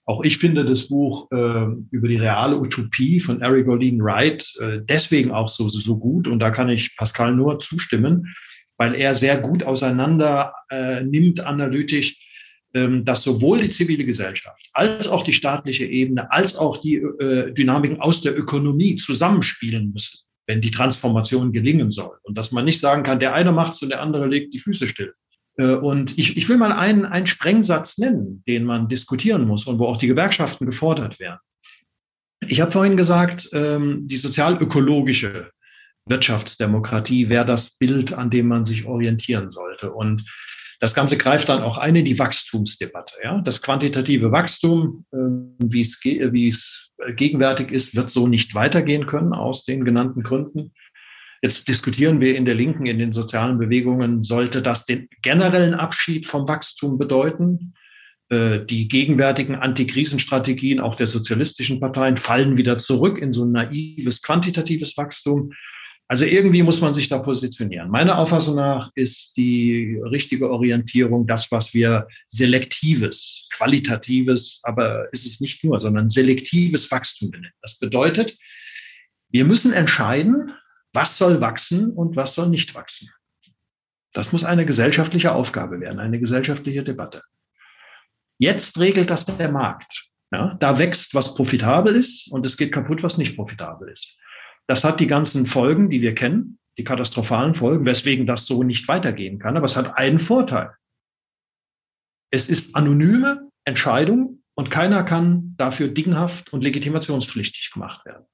[0.09, 4.79] auch ich finde das Buch äh, über die reale Utopie von Eric Olin Wright äh,
[4.81, 6.27] deswegen auch so, so gut.
[6.27, 8.33] Und da kann ich Pascal nur zustimmen,
[8.77, 12.17] weil er sehr gut auseinander äh, nimmt analytisch,
[12.73, 17.53] ähm, dass sowohl die zivile Gesellschaft als auch die staatliche Ebene als auch die äh,
[17.53, 22.17] Dynamiken aus der Ökonomie zusammenspielen müssen, wenn die Transformation gelingen soll.
[22.23, 24.87] Und dass man nicht sagen kann, der eine macht's und der andere legt die Füße
[24.87, 25.13] still.
[25.59, 29.77] Äh, und ich, ich will mal einen, einen Sprengsatz nennen, den man diskutieren muss und
[29.77, 31.39] wo auch die Gewerkschaften gefordert werden.
[32.47, 35.51] Ich habe vorhin gesagt, ähm, die sozialökologische
[36.05, 39.91] Wirtschaftsdemokratie wäre das Bild, an dem man sich orientieren sollte.
[39.91, 40.25] Und
[40.79, 43.15] das Ganze greift dann auch ein in die Wachstumsdebatte.
[43.21, 43.41] Ja?
[43.41, 49.65] Das quantitative Wachstum, äh, es, wie es gegenwärtig ist, wird so nicht weitergehen können aus
[49.65, 50.71] den genannten Gründen.
[51.41, 56.27] Jetzt diskutieren wir in der Linken, in den sozialen Bewegungen, sollte das den generellen Abschied
[56.27, 57.73] vom Wachstum bedeuten?
[58.29, 64.21] Äh, die gegenwärtigen Antikrisenstrategien auch der sozialistischen Parteien fallen wieder zurück in so ein naives
[64.21, 65.51] quantitatives Wachstum.
[66.07, 67.89] Also irgendwie muss man sich da positionieren.
[67.89, 75.39] Meiner Auffassung nach ist die richtige Orientierung das, was wir selektives, qualitatives, aber ist es
[75.39, 77.53] nicht nur, sondern selektives Wachstum benennen.
[77.61, 78.37] Das bedeutet,
[79.29, 80.51] wir müssen entscheiden,
[80.93, 83.09] was soll wachsen und was soll nicht wachsen.
[84.13, 87.21] Das muss eine gesellschaftliche Aufgabe werden, eine gesellschaftliche Debatte.
[88.39, 90.09] Jetzt regelt das der Markt.
[90.31, 94.19] Ja, da wächst, was profitabel ist und es geht kaputt, was nicht profitabel ist.
[94.67, 98.87] Das hat die ganzen Folgen, die wir kennen, die katastrophalen Folgen, weswegen das so nicht
[98.87, 99.57] weitergehen kann.
[99.57, 100.71] Aber es hat einen Vorteil.
[102.31, 108.25] Es ist anonyme Entscheidung und keiner kann dafür dinghaft und legitimationspflichtig gemacht werden.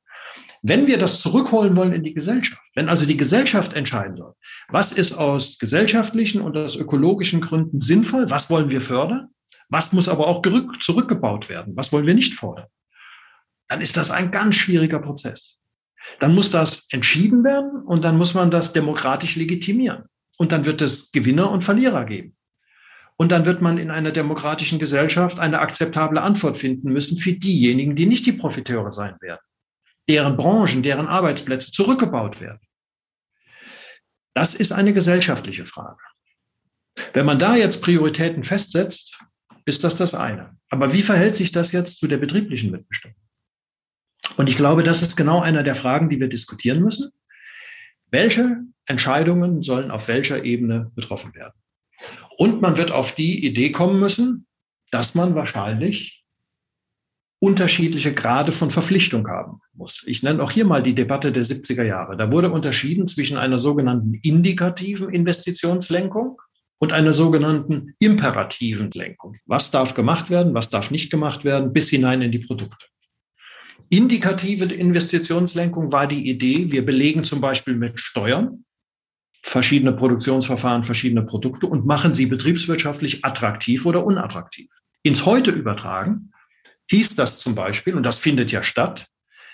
[0.61, 4.33] Wenn wir das zurückholen wollen in die Gesellschaft, wenn also die Gesellschaft entscheiden soll,
[4.69, 9.29] was ist aus gesellschaftlichen und aus ökologischen Gründen sinnvoll, was wollen wir fördern,
[9.69, 10.41] was muss aber auch
[10.79, 12.67] zurückgebaut werden, was wollen wir nicht fordern,
[13.67, 15.63] dann ist das ein ganz schwieriger Prozess.
[16.19, 20.03] Dann muss das entschieden werden und dann muss man das demokratisch legitimieren.
[20.37, 22.35] Und dann wird es Gewinner und Verlierer geben.
[23.17, 27.95] Und dann wird man in einer demokratischen Gesellschaft eine akzeptable Antwort finden müssen für diejenigen,
[27.95, 29.39] die nicht die Profiteure sein werden,
[30.07, 32.59] deren Branchen, deren Arbeitsplätze zurückgebaut werden.
[34.33, 36.03] Das ist eine gesellschaftliche Frage.
[37.13, 39.19] Wenn man da jetzt Prioritäten festsetzt,
[39.65, 40.57] ist das das eine.
[40.69, 43.17] Aber wie verhält sich das jetzt zu der betrieblichen Mitbestimmung?
[44.37, 47.11] Und ich glaube, das ist genau einer der Fragen, die wir diskutieren müssen.
[48.11, 51.53] Welche Entscheidungen sollen auf welcher Ebene betroffen werden?
[52.37, 54.45] Und man wird auf die Idee kommen müssen,
[54.91, 56.24] dass man wahrscheinlich
[57.39, 60.03] unterschiedliche Grade von Verpflichtung haben muss.
[60.05, 62.17] Ich nenne auch hier mal die Debatte der 70er Jahre.
[62.17, 66.41] Da wurde unterschieden zwischen einer sogenannten indikativen Investitionslenkung
[66.79, 69.37] und einer sogenannten imperativen Lenkung.
[69.45, 72.85] Was darf gemacht werden, was darf nicht gemacht werden, bis hinein in die Produkte.
[73.89, 78.65] Indikative Investitionslenkung war die Idee, wir belegen zum Beispiel mit Steuern
[79.43, 84.71] verschiedene Produktionsverfahren, verschiedene Produkte und machen sie betriebswirtschaftlich attraktiv oder unattraktiv.
[85.03, 86.31] Ins Heute übertragen
[86.89, 89.07] hieß das zum Beispiel, und das findet ja statt,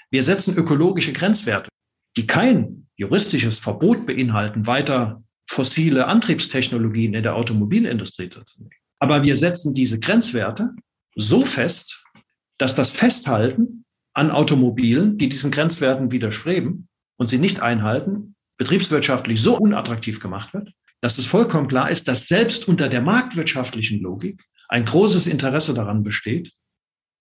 [0.09, 1.69] wir setzen ökologische Grenzwerte,
[2.17, 8.71] die kein juristisches Verbot beinhalten, weiter fossile Antriebstechnologien in der Automobilindustrie zu nehmen.
[8.99, 10.71] Aber wir setzen diese Grenzwerte
[11.15, 12.03] so fest,
[12.57, 19.57] dass das Festhalten an Automobilen, die diesen Grenzwerten widerstreben und sie nicht einhalten, betriebswirtschaftlich so
[19.57, 24.85] unattraktiv gemacht wird, dass es vollkommen klar ist, dass selbst unter der marktwirtschaftlichen Logik ein
[24.85, 26.53] großes Interesse daran besteht,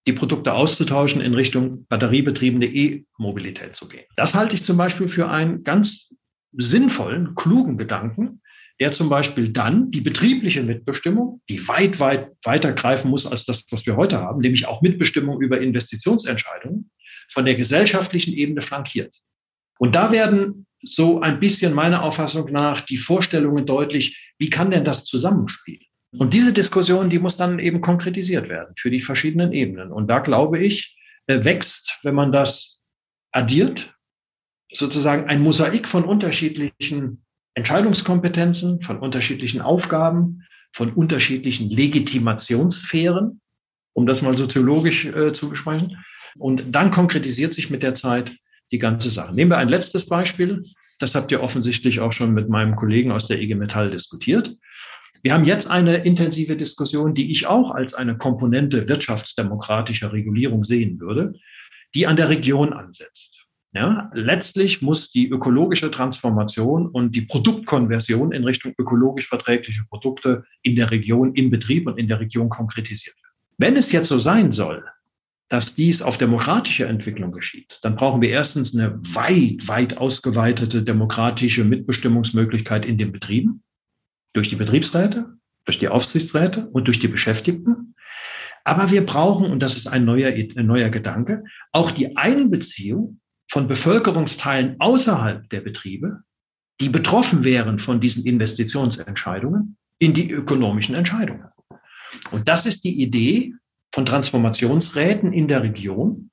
[0.06, 4.04] die Produkte auszutauschen in Richtung batteriebetriebene E-Mobilität zu gehen.
[4.16, 6.14] Das halte ich zum Beispiel für einen ganz
[6.52, 8.40] sinnvollen, klugen Gedanken,
[8.80, 13.66] der zum Beispiel dann die betriebliche Mitbestimmung, die weit, weit weiter greifen muss als das,
[13.70, 16.90] was wir heute haben, nämlich auch Mitbestimmung über Investitionsentscheidungen,
[17.28, 19.14] von der gesellschaftlichen Ebene flankiert.
[19.78, 24.84] Und da werden so ein bisschen meiner Auffassung nach die Vorstellungen deutlich, wie kann denn
[24.84, 25.84] das zusammenspielen?
[26.12, 29.92] Und diese Diskussion, die muss dann eben konkretisiert werden für die verschiedenen Ebenen.
[29.92, 30.96] Und da glaube ich,
[31.26, 32.80] wächst, wenn man das
[33.32, 33.94] addiert,
[34.72, 43.40] sozusagen ein Mosaik von unterschiedlichen Entscheidungskompetenzen, von unterschiedlichen Aufgaben, von unterschiedlichen Legitimationssphären,
[43.92, 45.98] um das mal soziologisch äh, zu besprechen.
[46.38, 48.32] Und dann konkretisiert sich mit der Zeit
[48.70, 49.34] die ganze Sache.
[49.34, 50.62] Nehmen wir ein letztes Beispiel.
[51.00, 54.56] Das habt ihr offensichtlich auch schon mit meinem Kollegen aus der IG Metall diskutiert.
[55.22, 60.98] Wir haben jetzt eine intensive Diskussion, die ich auch als eine Komponente wirtschaftsdemokratischer Regulierung sehen
[60.98, 61.34] würde,
[61.94, 63.46] die an der Region ansetzt.
[63.72, 70.74] Ja, letztlich muss die ökologische Transformation und die Produktkonversion in Richtung ökologisch verträgliche Produkte in
[70.74, 73.34] der Region, im Betrieb und in der Region konkretisiert werden.
[73.58, 74.84] Wenn es jetzt so sein soll,
[75.50, 81.64] dass dies auf demokratische Entwicklung geschieht, dann brauchen wir erstens eine weit, weit ausgeweitete demokratische
[81.64, 83.62] Mitbestimmungsmöglichkeit in den Betrieben,
[84.32, 87.94] durch die Betriebsräte, durch die Aufsichtsräte und durch die Beschäftigten.
[88.64, 93.66] Aber wir brauchen, und das ist ein neuer, ein neuer Gedanke, auch die Einbeziehung von
[93.66, 96.20] Bevölkerungsteilen außerhalb der Betriebe,
[96.80, 101.44] die betroffen wären von diesen Investitionsentscheidungen, in die ökonomischen Entscheidungen.
[102.30, 103.54] Und das ist die Idee
[103.92, 106.30] von Transformationsräten in der Region,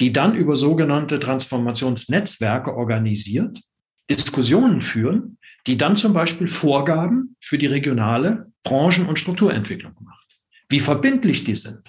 [0.00, 3.60] die dann über sogenannte Transformationsnetzwerke organisiert,
[4.08, 10.26] Diskussionen führen, die dann zum Beispiel Vorgaben für die regionale Branchen- und Strukturentwicklung macht.
[10.68, 11.82] Wie verbindlich die sind,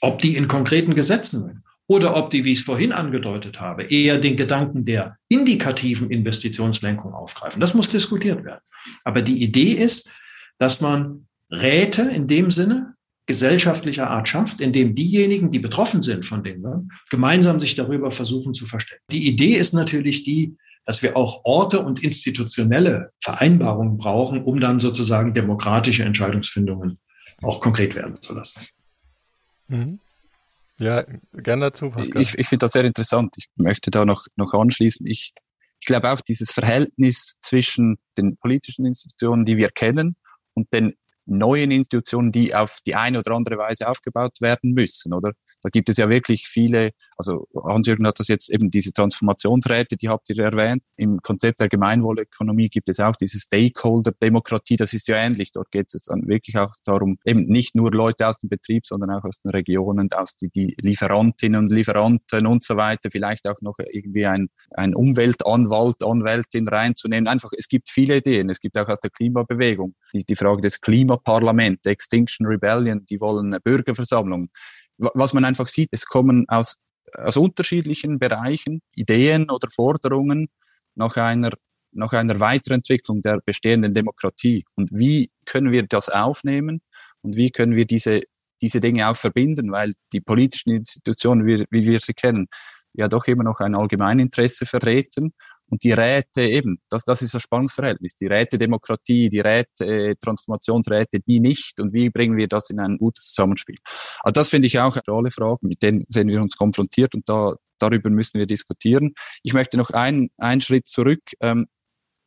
[0.00, 3.82] ob die in konkreten Gesetzen sind oder ob die, wie ich es vorhin angedeutet habe,
[3.82, 7.60] eher den Gedanken der indikativen Investitionslenkung aufgreifen.
[7.60, 8.60] Das muss diskutiert werden.
[9.04, 10.10] Aber die Idee ist,
[10.58, 12.94] dass man Räte in dem Sinne
[13.26, 18.66] gesellschaftlicher Art schafft, indem diejenigen, die betroffen sind von Dingen, gemeinsam sich darüber versuchen zu
[18.66, 18.98] verstehen.
[19.10, 20.56] Die Idee ist natürlich die,
[20.90, 26.98] dass wir auch Orte und institutionelle Vereinbarungen brauchen, um dann sozusagen demokratische Entscheidungsfindungen
[27.42, 28.66] auch konkret werden zu lassen.
[29.68, 30.00] Mhm.
[30.78, 32.20] Ja, gern dazu, Pascal.
[32.20, 33.34] Ich, ich finde das sehr interessant.
[33.36, 35.06] Ich möchte da noch, noch anschließen.
[35.06, 35.30] Ich,
[35.78, 40.16] ich glaube auch dieses Verhältnis zwischen den politischen Institutionen, die wir kennen,
[40.54, 45.34] und den neuen Institutionen, die auf die eine oder andere Weise aufgebaut werden müssen, oder?
[45.62, 50.08] Da gibt es ja wirklich viele, also Hans-Jürgen hat das jetzt eben diese Transformationsräte, die
[50.08, 50.82] habt ihr erwähnt.
[50.96, 55.52] Im Konzept der Gemeinwohlökonomie gibt es auch diese Stakeholder-Demokratie, das ist ja ähnlich.
[55.52, 59.10] Dort geht es dann wirklich auch darum, eben nicht nur Leute aus dem Betrieb, sondern
[59.10, 63.60] auch aus den Regionen, aus die, die Lieferantinnen und Lieferanten und so weiter, vielleicht auch
[63.60, 67.28] noch irgendwie ein, ein Umweltanwalt, Anwältin reinzunehmen.
[67.28, 68.50] Einfach, es gibt viele Ideen.
[68.50, 73.46] Es gibt auch aus der Klimabewegung die, die Frage des Klimaparlaments, Extinction Rebellion, die wollen
[73.46, 74.50] eine Bürgerversammlung
[75.00, 76.76] was man einfach sieht, es kommen aus,
[77.14, 80.48] aus unterschiedlichen Bereichen Ideen oder Forderungen
[80.94, 81.52] nach einer,
[81.92, 84.64] nach einer Weiterentwicklung der bestehenden Demokratie.
[84.74, 86.82] Und wie können wir das aufnehmen
[87.22, 88.20] und wie können wir diese,
[88.60, 92.48] diese Dinge auch verbinden, weil die politischen Institutionen, wie, wie wir sie kennen,
[92.92, 95.32] ja doch immer noch ein Allgemeininteresse vertreten
[95.70, 98.16] und die Räte eben, das, das ist das Spannungsverhältnis.
[98.16, 101.80] Die Rätedemokratie, die Räte, Transformationsräte, die nicht.
[101.80, 103.76] Und wie bringen wir das in ein gutes Zusammenspiel?
[104.22, 107.28] Also das finde ich auch eine tolle Frage, mit denen sehen wir uns konfrontiert und
[107.28, 109.14] da, darüber müssen wir diskutieren.
[109.42, 111.22] Ich möchte noch einen, einen Schritt zurück.
[111.40, 111.66] Ähm,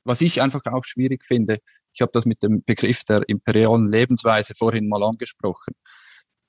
[0.05, 1.59] was ich einfach auch schwierig finde,
[1.93, 5.75] ich habe das mit dem Begriff der imperialen Lebensweise vorhin mal angesprochen.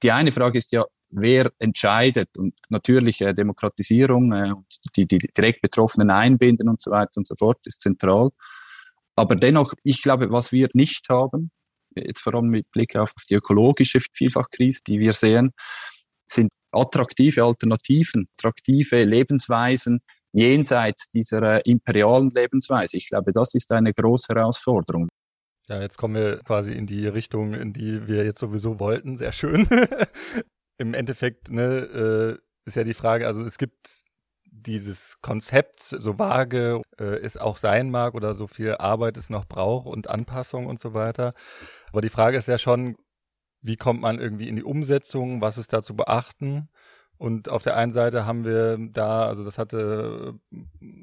[0.03, 5.63] Die eine Frage ist ja, wer entscheidet und natürliche Demokratisierung äh, und die, die direkt
[5.63, 8.31] Betroffenen einbinden und so weiter und so fort ist zentral.
[9.17, 11.51] Aber dennoch, ich glaube, was wir nicht haben,
[11.95, 15.53] jetzt vor allem mit Blick auf die ökologische Vielfachkrise, die wir sehen,
[16.27, 20.01] sind attraktive Alternativen, attraktive Lebensweisen
[20.33, 22.97] jenseits dieser äh, imperialen Lebensweise.
[22.97, 25.09] Ich glaube, das ist eine große Herausforderung.
[25.69, 29.17] Ja, jetzt kommen wir quasi in die Richtung, in die wir jetzt sowieso wollten.
[29.17, 29.67] Sehr schön.
[30.79, 34.05] im Endeffekt ne, äh, ist ja die Frage, also es gibt
[34.51, 39.47] dieses Konzept, so vage äh, es auch sein mag oder so viel Arbeit es noch
[39.47, 41.35] braucht und Anpassung und so weiter.
[41.91, 42.97] Aber die Frage ist ja schon,
[43.61, 46.69] wie kommt man irgendwie in die Umsetzung, was ist da zu beachten?
[47.25, 50.35] Und auf der einen Seite haben wir da, also das hatte,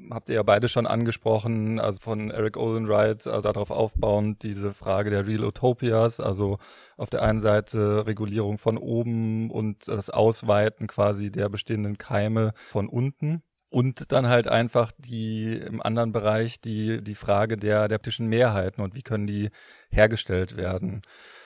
[0.08, 4.72] habt ihr ja beide schon angesprochen, also von Eric Olin Wright, also darauf aufbauend diese
[4.72, 6.58] Frage der Real Utopias, also
[6.96, 12.88] auf der einen Seite Regulierung von oben und das Ausweiten quasi der bestehenden Keime von
[12.88, 13.42] unten.
[13.68, 18.80] Und dann halt einfach die im anderen Bereich die, die Frage der, der optischen Mehrheiten
[18.80, 19.50] und wie können die
[19.90, 21.02] hergestellt werden.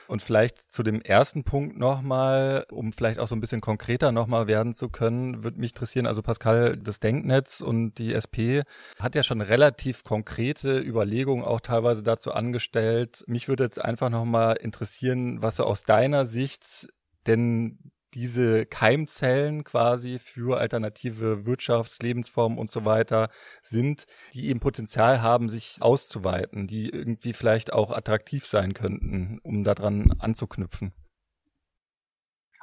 [0.07, 4.47] Und vielleicht zu dem ersten Punkt nochmal, um vielleicht auch so ein bisschen konkreter nochmal
[4.47, 8.63] werden zu können, würde mich interessieren, also Pascal, das Denknetz und die SP
[8.99, 13.23] hat ja schon relativ konkrete Überlegungen auch teilweise dazu angestellt.
[13.27, 16.87] Mich würde jetzt einfach nochmal interessieren, was so aus deiner Sicht
[17.25, 23.29] denn diese Keimzellen quasi für alternative Wirtschafts-, Lebensformen und so weiter
[23.61, 29.63] sind, die eben Potenzial haben, sich auszuweiten, die irgendwie vielleicht auch attraktiv sein könnten, um
[29.63, 30.93] daran anzuknüpfen?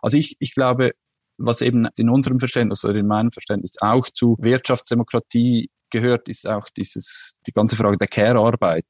[0.02, 0.92] Also ich, ich glaube,
[1.38, 6.68] was eben in unserem Verständnis oder in meinem Verständnis auch zu Wirtschaftsdemokratie gehört, ist auch
[6.76, 8.86] dieses, die ganze Frage der Care-Arbeit.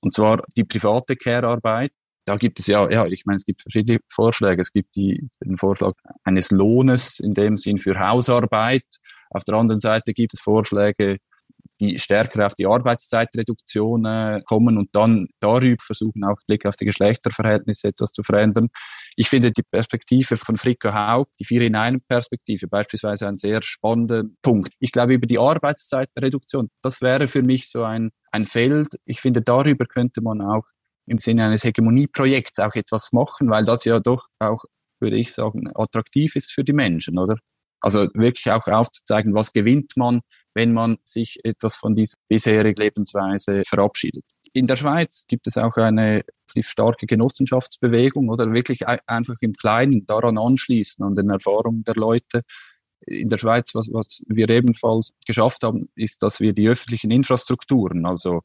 [0.00, 1.92] Und zwar die private Care-Arbeit,
[2.24, 4.62] da gibt es ja, ja, ich meine, es gibt verschiedene Vorschläge.
[4.62, 8.84] Es gibt die, den Vorschlag eines Lohnes in dem Sinn für Hausarbeit.
[9.30, 11.18] Auf der anderen Seite gibt es Vorschläge,
[11.80, 16.84] die stärker auf die Arbeitszeitreduktion äh, kommen und dann darüber versuchen, auch Blick auf die
[16.84, 18.68] Geschlechterverhältnisse etwas zu verändern.
[19.16, 23.60] Ich finde die Perspektive von Fricke Haug, die Vier in einem Perspektive, beispielsweise ein sehr
[23.62, 24.72] spannender Punkt.
[24.78, 28.88] Ich glaube, über die Arbeitszeitreduktion, das wäre für mich so ein, ein Feld.
[29.04, 30.64] Ich finde, darüber könnte man auch
[31.06, 34.64] im Sinne eines Hegemonieprojekts auch etwas machen, weil das ja doch auch,
[35.00, 37.36] würde ich sagen, attraktiv ist für die Menschen, oder?
[37.80, 40.22] Also wirklich auch aufzuzeigen, was gewinnt man,
[40.54, 44.24] wenn man sich etwas von dieser bisherigen Lebensweise verabschiedet.
[44.54, 46.24] In der Schweiz gibt es auch eine
[46.60, 52.42] starke Genossenschaftsbewegung oder wirklich einfach im Kleinen daran anschließen, an den Erfahrungen der Leute
[53.06, 58.06] in der Schweiz, was, was wir ebenfalls geschafft haben, ist, dass wir die öffentlichen Infrastrukturen,
[58.06, 58.42] also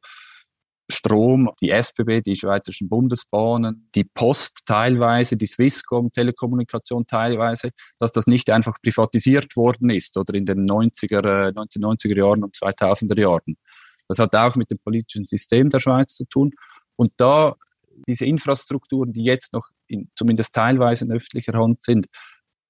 [0.92, 7.70] Strom, die SBB, die Schweizerischen Bundesbahnen, die Post teilweise, die Swisscom, Telekommunikation teilweise,
[8.00, 12.56] dass das nicht einfach privatisiert worden ist oder in den 90er, 1990er äh, Jahren und
[12.56, 13.58] 2000er Jahren.
[14.08, 16.52] Das hat auch mit dem politischen System der Schweiz zu tun.
[16.96, 17.56] Und da
[18.08, 22.08] diese Infrastrukturen, die jetzt noch in, zumindest teilweise in öffentlicher Hand sind,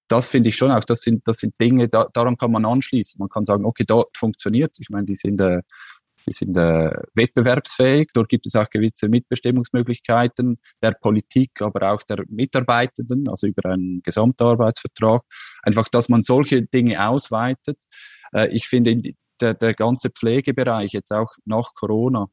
[0.07, 3.20] das finde ich schon auch, das sind, das sind Dinge, da, daran kann man anschließen.
[3.20, 5.61] Man kann sagen, okay, dort funktioniert Ich meine, die sind, äh,
[6.26, 8.09] die sind äh, wettbewerbsfähig.
[8.13, 14.01] Dort gibt es auch gewisse Mitbestimmungsmöglichkeiten der Politik, aber auch der Mitarbeitenden, also über einen
[14.03, 15.22] Gesamtarbeitsvertrag.
[15.63, 17.78] Einfach, dass man solche Dinge ausweitet.
[18.34, 22.28] Äh, ich finde, der, der ganze Pflegebereich jetzt auch nach Corona,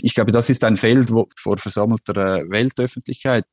[0.00, 3.44] ich glaube, das ist ein Feld, wo vor versammelter äh, Weltöffentlichkeit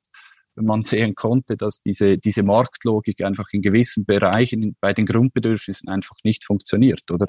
[0.55, 6.15] man sehen konnte, dass diese, diese Marktlogik einfach in gewissen Bereichen bei den Grundbedürfnissen einfach
[6.23, 7.27] nicht funktioniert, oder?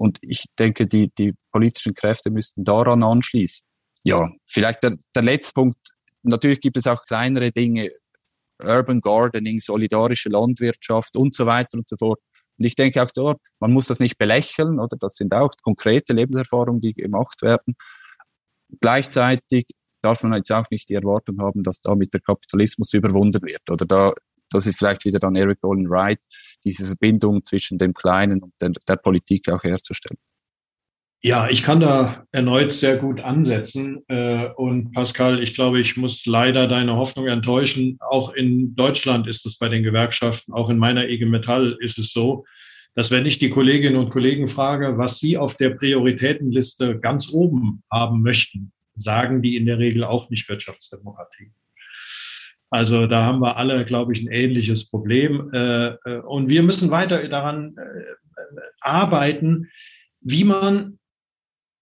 [0.00, 3.66] Und ich denke, die, die politischen Kräfte müssten daran anschließen.
[4.02, 5.76] Ja, vielleicht der, der letzte Punkt.
[6.22, 7.90] Natürlich gibt es auch kleinere Dinge,
[8.62, 12.18] Urban Gardening, solidarische Landwirtschaft und so weiter und so fort.
[12.58, 14.96] Und ich denke auch dort, man muss das nicht belächeln, oder?
[14.98, 17.74] Das sind auch konkrete Lebenserfahrungen, die gemacht werden.
[18.80, 19.66] Gleichzeitig
[20.00, 23.68] darf man jetzt auch nicht die Erwartung haben, dass damit der Kapitalismus überwunden wird.
[23.70, 24.12] Oder da,
[24.50, 26.20] das ist vielleicht wieder dann Eric Olin Wright,
[26.64, 30.18] diese Verbindung zwischen dem Kleinen und der, der Politik auch herzustellen.
[31.22, 34.02] Ja, ich kann da erneut sehr gut ansetzen.
[34.08, 37.98] Äh, und Pascal, ich glaube, ich muss leider deine Hoffnung enttäuschen.
[38.00, 42.12] Auch in Deutschland ist es bei den Gewerkschaften, auch in meiner IG Metall ist es
[42.12, 42.46] so,
[42.94, 47.82] dass wenn ich die Kolleginnen und Kollegen frage, was sie auf der Prioritätenliste ganz oben
[47.90, 51.52] haben möchten, sagen die in der Regel auch nicht Wirtschaftsdemokratie.
[52.70, 55.50] Also da haben wir alle, glaube ich, ein ähnliches Problem.
[55.52, 59.68] Äh, äh, und wir müssen weiter daran äh, arbeiten,
[60.20, 60.98] wie man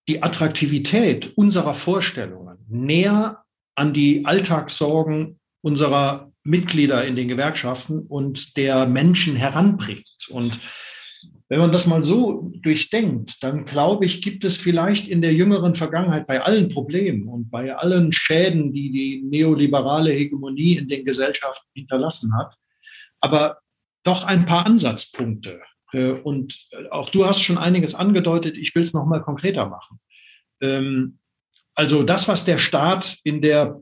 [0.08, 8.86] die Attraktivität unserer Vorstellungen näher an die Alltagssorgen unserer Mitglieder in den Gewerkschaften und der
[8.86, 10.28] Menschen heranbringt.
[10.30, 10.58] Und
[11.48, 15.74] wenn man das mal so durchdenkt, dann glaube ich, gibt es vielleicht in der jüngeren
[15.74, 21.68] Vergangenheit bei allen Problemen und bei allen Schäden, die die neoliberale Hegemonie in den Gesellschaften
[21.74, 22.54] hinterlassen hat,
[23.20, 23.58] aber
[24.04, 25.60] doch ein paar Ansatzpunkte.
[25.92, 28.58] Äh, und auch du hast schon einiges angedeutet.
[28.58, 30.00] Ich will es noch mal konkreter machen.
[30.60, 31.18] Ähm,
[31.74, 33.80] also das, was der Staat in der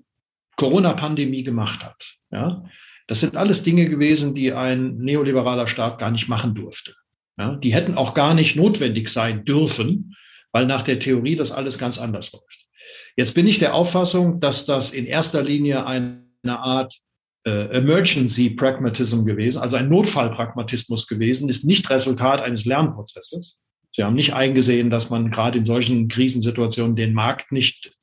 [0.56, 2.64] Corona-Pandemie gemacht hat, ja,
[3.06, 6.94] das sind alles Dinge gewesen, die ein neoliberaler Staat gar nicht machen durfte.
[7.38, 10.16] Ja, die hätten auch gar nicht notwendig sein dürfen,
[10.52, 12.66] weil nach der Theorie das alles ganz anders läuft.
[13.16, 16.94] Jetzt bin ich der Auffassung, dass das in erster Linie eine Art
[17.46, 23.58] äh, Emergency Pragmatism gewesen, also ein Notfallpragmatismus gewesen, ist nicht Resultat eines Lernprozesses.
[23.92, 27.96] Sie haben nicht eingesehen, dass man gerade in solchen Krisensituationen den Markt nicht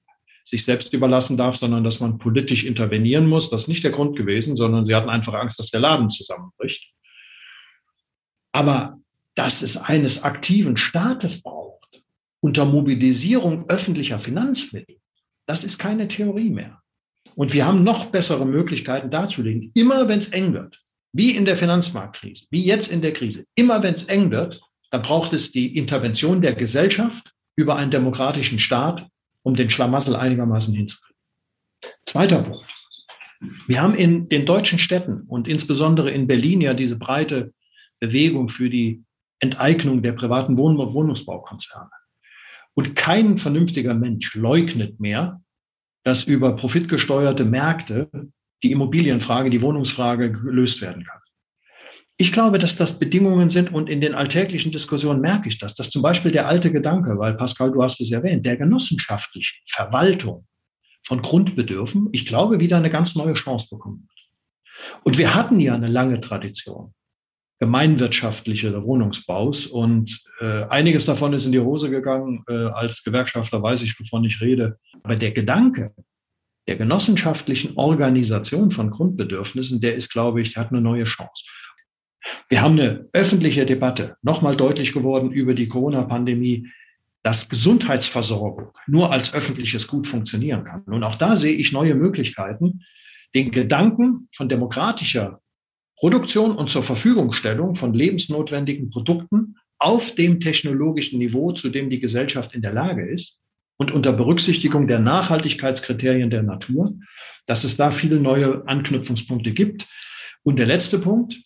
[0.46, 3.50] sich selbst überlassen darf, sondern dass man politisch intervenieren muss.
[3.50, 6.92] Das ist nicht der Grund gewesen, sondern sie hatten einfach Angst, dass der Laden zusammenbricht.
[8.52, 9.00] Aber
[9.36, 12.02] dass es eines aktiven Staates braucht,
[12.40, 14.98] unter Mobilisierung öffentlicher Finanzmittel,
[15.46, 16.82] das ist keine Theorie mehr.
[17.36, 19.72] Und wir haben noch bessere Möglichkeiten darzulegen.
[19.74, 20.80] Immer wenn es eng wird,
[21.14, 24.62] wie in der Finanzmarktkrise, wie jetzt in der Krise, immer wenn es eng wird,
[24.92, 29.08] dann braucht es die Intervention der Gesellschaft über einen demokratischen Staat,
[29.42, 31.20] um den Schlamassel einigermaßen hinzukriegen.
[32.06, 32.66] Zweiter Punkt.
[33.68, 37.54] Wir haben in den deutschen Städten und insbesondere in Berlin ja diese breite
[38.00, 39.04] Bewegung für die
[39.44, 41.92] Enteignung der privaten Wohn Wohnungsbaukonzerne.
[42.74, 45.42] Und kein vernünftiger Mensch leugnet mehr,
[46.04, 48.10] dass über profitgesteuerte Märkte
[48.64, 51.20] die Immobilienfrage, die Wohnungsfrage gelöst werden kann.
[52.18, 55.90] Ich glaube, dass das Bedingungen sind und in den alltäglichen Diskussionen merke ich das, dass
[55.90, 60.48] zum Beispiel der alte Gedanke, weil Pascal, du hast es erwähnt, der genossenschaftlichen Verwaltung
[61.06, 65.04] von Grundbedürfen, ich glaube, wieder eine ganz neue Chance bekommen wird.
[65.04, 66.94] Und wir hatten ja eine lange Tradition
[67.64, 69.68] gemeinwirtschaftliche Wohnungsbaus.
[69.68, 72.44] Und äh, einiges davon ist in die Hose gegangen.
[72.50, 74.78] Äh, als Gewerkschafter weiß ich, wovon ich rede.
[75.02, 75.94] Aber der Gedanke
[76.68, 81.44] der genossenschaftlichen Organisation von Grundbedürfnissen, der ist, glaube ich, hat eine neue Chance.
[82.50, 86.70] Wir haben eine öffentliche Debatte, nochmal deutlich geworden über die Corona-Pandemie,
[87.22, 90.84] dass Gesundheitsversorgung nur als öffentliches Gut funktionieren kann.
[90.84, 92.82] Und auch da sehe ich neue Möglichkeiten,
[93.36, 95.42] den Gedanken von demokratischer
[96.04, 102.54] Produktion und zur Verfügungstellung von lebensnotwendigen Produkten auf dem technologischen Niveau, zu dem die Gesellschaft
[102.54, 103.40] in der Lage ist
[103.78, 106.94] und unter Berücksichtigung der Nachhaltigkeitskriterien der Natur,
[107.46, 109.88] dass es da viele neue Anknüpfungspunkte gibt.
[110.44, 111.42] Und der letzte Punkt,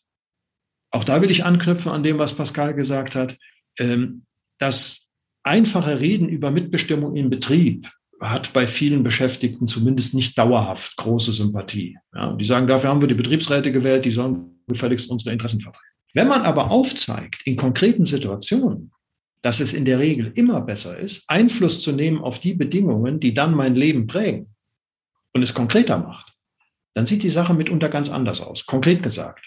[0.89, 3.37] auch da will ich anknüpfen an dem, was Pascal gesagt hat,
[3.77, 4.23] ähm,
[4.57, 5.07] das
[5.43, 11.97] einfache Reden über Mitbestimmung im Betrieb hat bei vielen Beschäftigten zumindest nicht dauerhaft große Sympathie.
[12.13, 15.85] Ja, die sagen, dafür haben wir die Betriebsräte gewählt, die sollen gefälligst unsere Interessen vertreten.
[16.13, 18.91] Wenn man aber aufzeigt, in konkreten Situationen,
[19.41, 23.33] dass es in der Regel immer besser ist, Einfluss zu nehmen auf die Bedingungen, die
[23.33, 24.55] dann mein Leben prägen
[25.33, 26.33] und es konkreter macht,
[26.95, 28.65] dann sieht die Sache mitunter ganz anders aus.
[28.65, 29.45] Konkret gesagt,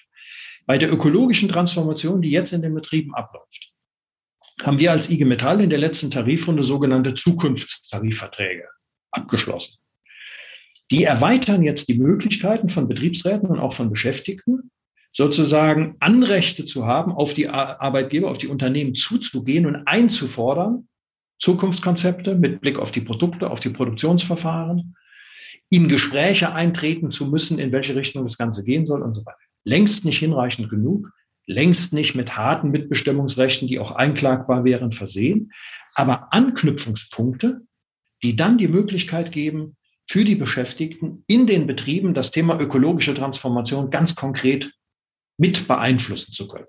[0.67, 3.70] bei der ökologischen Transformation, die jetzt in den Betrieben abläuft,
[4.65, 8.65] haben wir als IG Metall in der letzten Tarifrunde sogenannte Zukunftstarifverträge
[9.11, 9.79] abgeschlossen.
[10.91, 14.71] Die erweitern jetzt die Möglichkeiten von Betriebsräten und auch von Beschäftigten,
[15.13, 20.89] sozusagen Anrechte zu haben, auf die Arbeitgeber, auf die Unternehmen zuzugehen und einzufordern,
[21.39, 24.95] Zukunftskonzepte mit Blick auf die Produkte, auf die Produktionsverfahren,
[25.71, 29.39] in Gespräche eintreten zu müssen, in welche Richtung das Ganze gehen soll und so weiter.
[29.65, 31.11] Längst nicht hinreichend genug,
[31.51, 35.53] längst nicht mit harten Mitbestimmungsrechten, die auch einklagbar wären, versehen,
[35.95, 37.63] aber Anknüpfungspunkte,
[38.23, 39.77] die dann die Möglichkeit geben,
[40.09, 44.73] für die Beschäftigten in den Betrieben das Thema ökologische Transformation ganz konkret
[45.39, 46.67] mit beeinflussen zu können.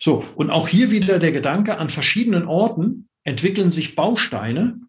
[0.00, 4.80] So, und auch hier wieder der Gedanke, an verschiedenen Orten entwickeln sich Bausteine,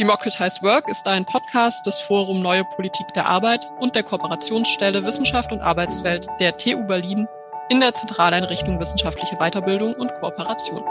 [0.00, 5.52] Democratize Work ist ein Podcast des Forum Neue Politik der Arbeit und der Kooperationsstelle Wissenschaft
[5.52, 7.28] und Arbeitswelt der TU Berlin
[7.68, 10.82] in der Zentraleinrichtung Wissenschaftliche Weiterbildung und Kooperation.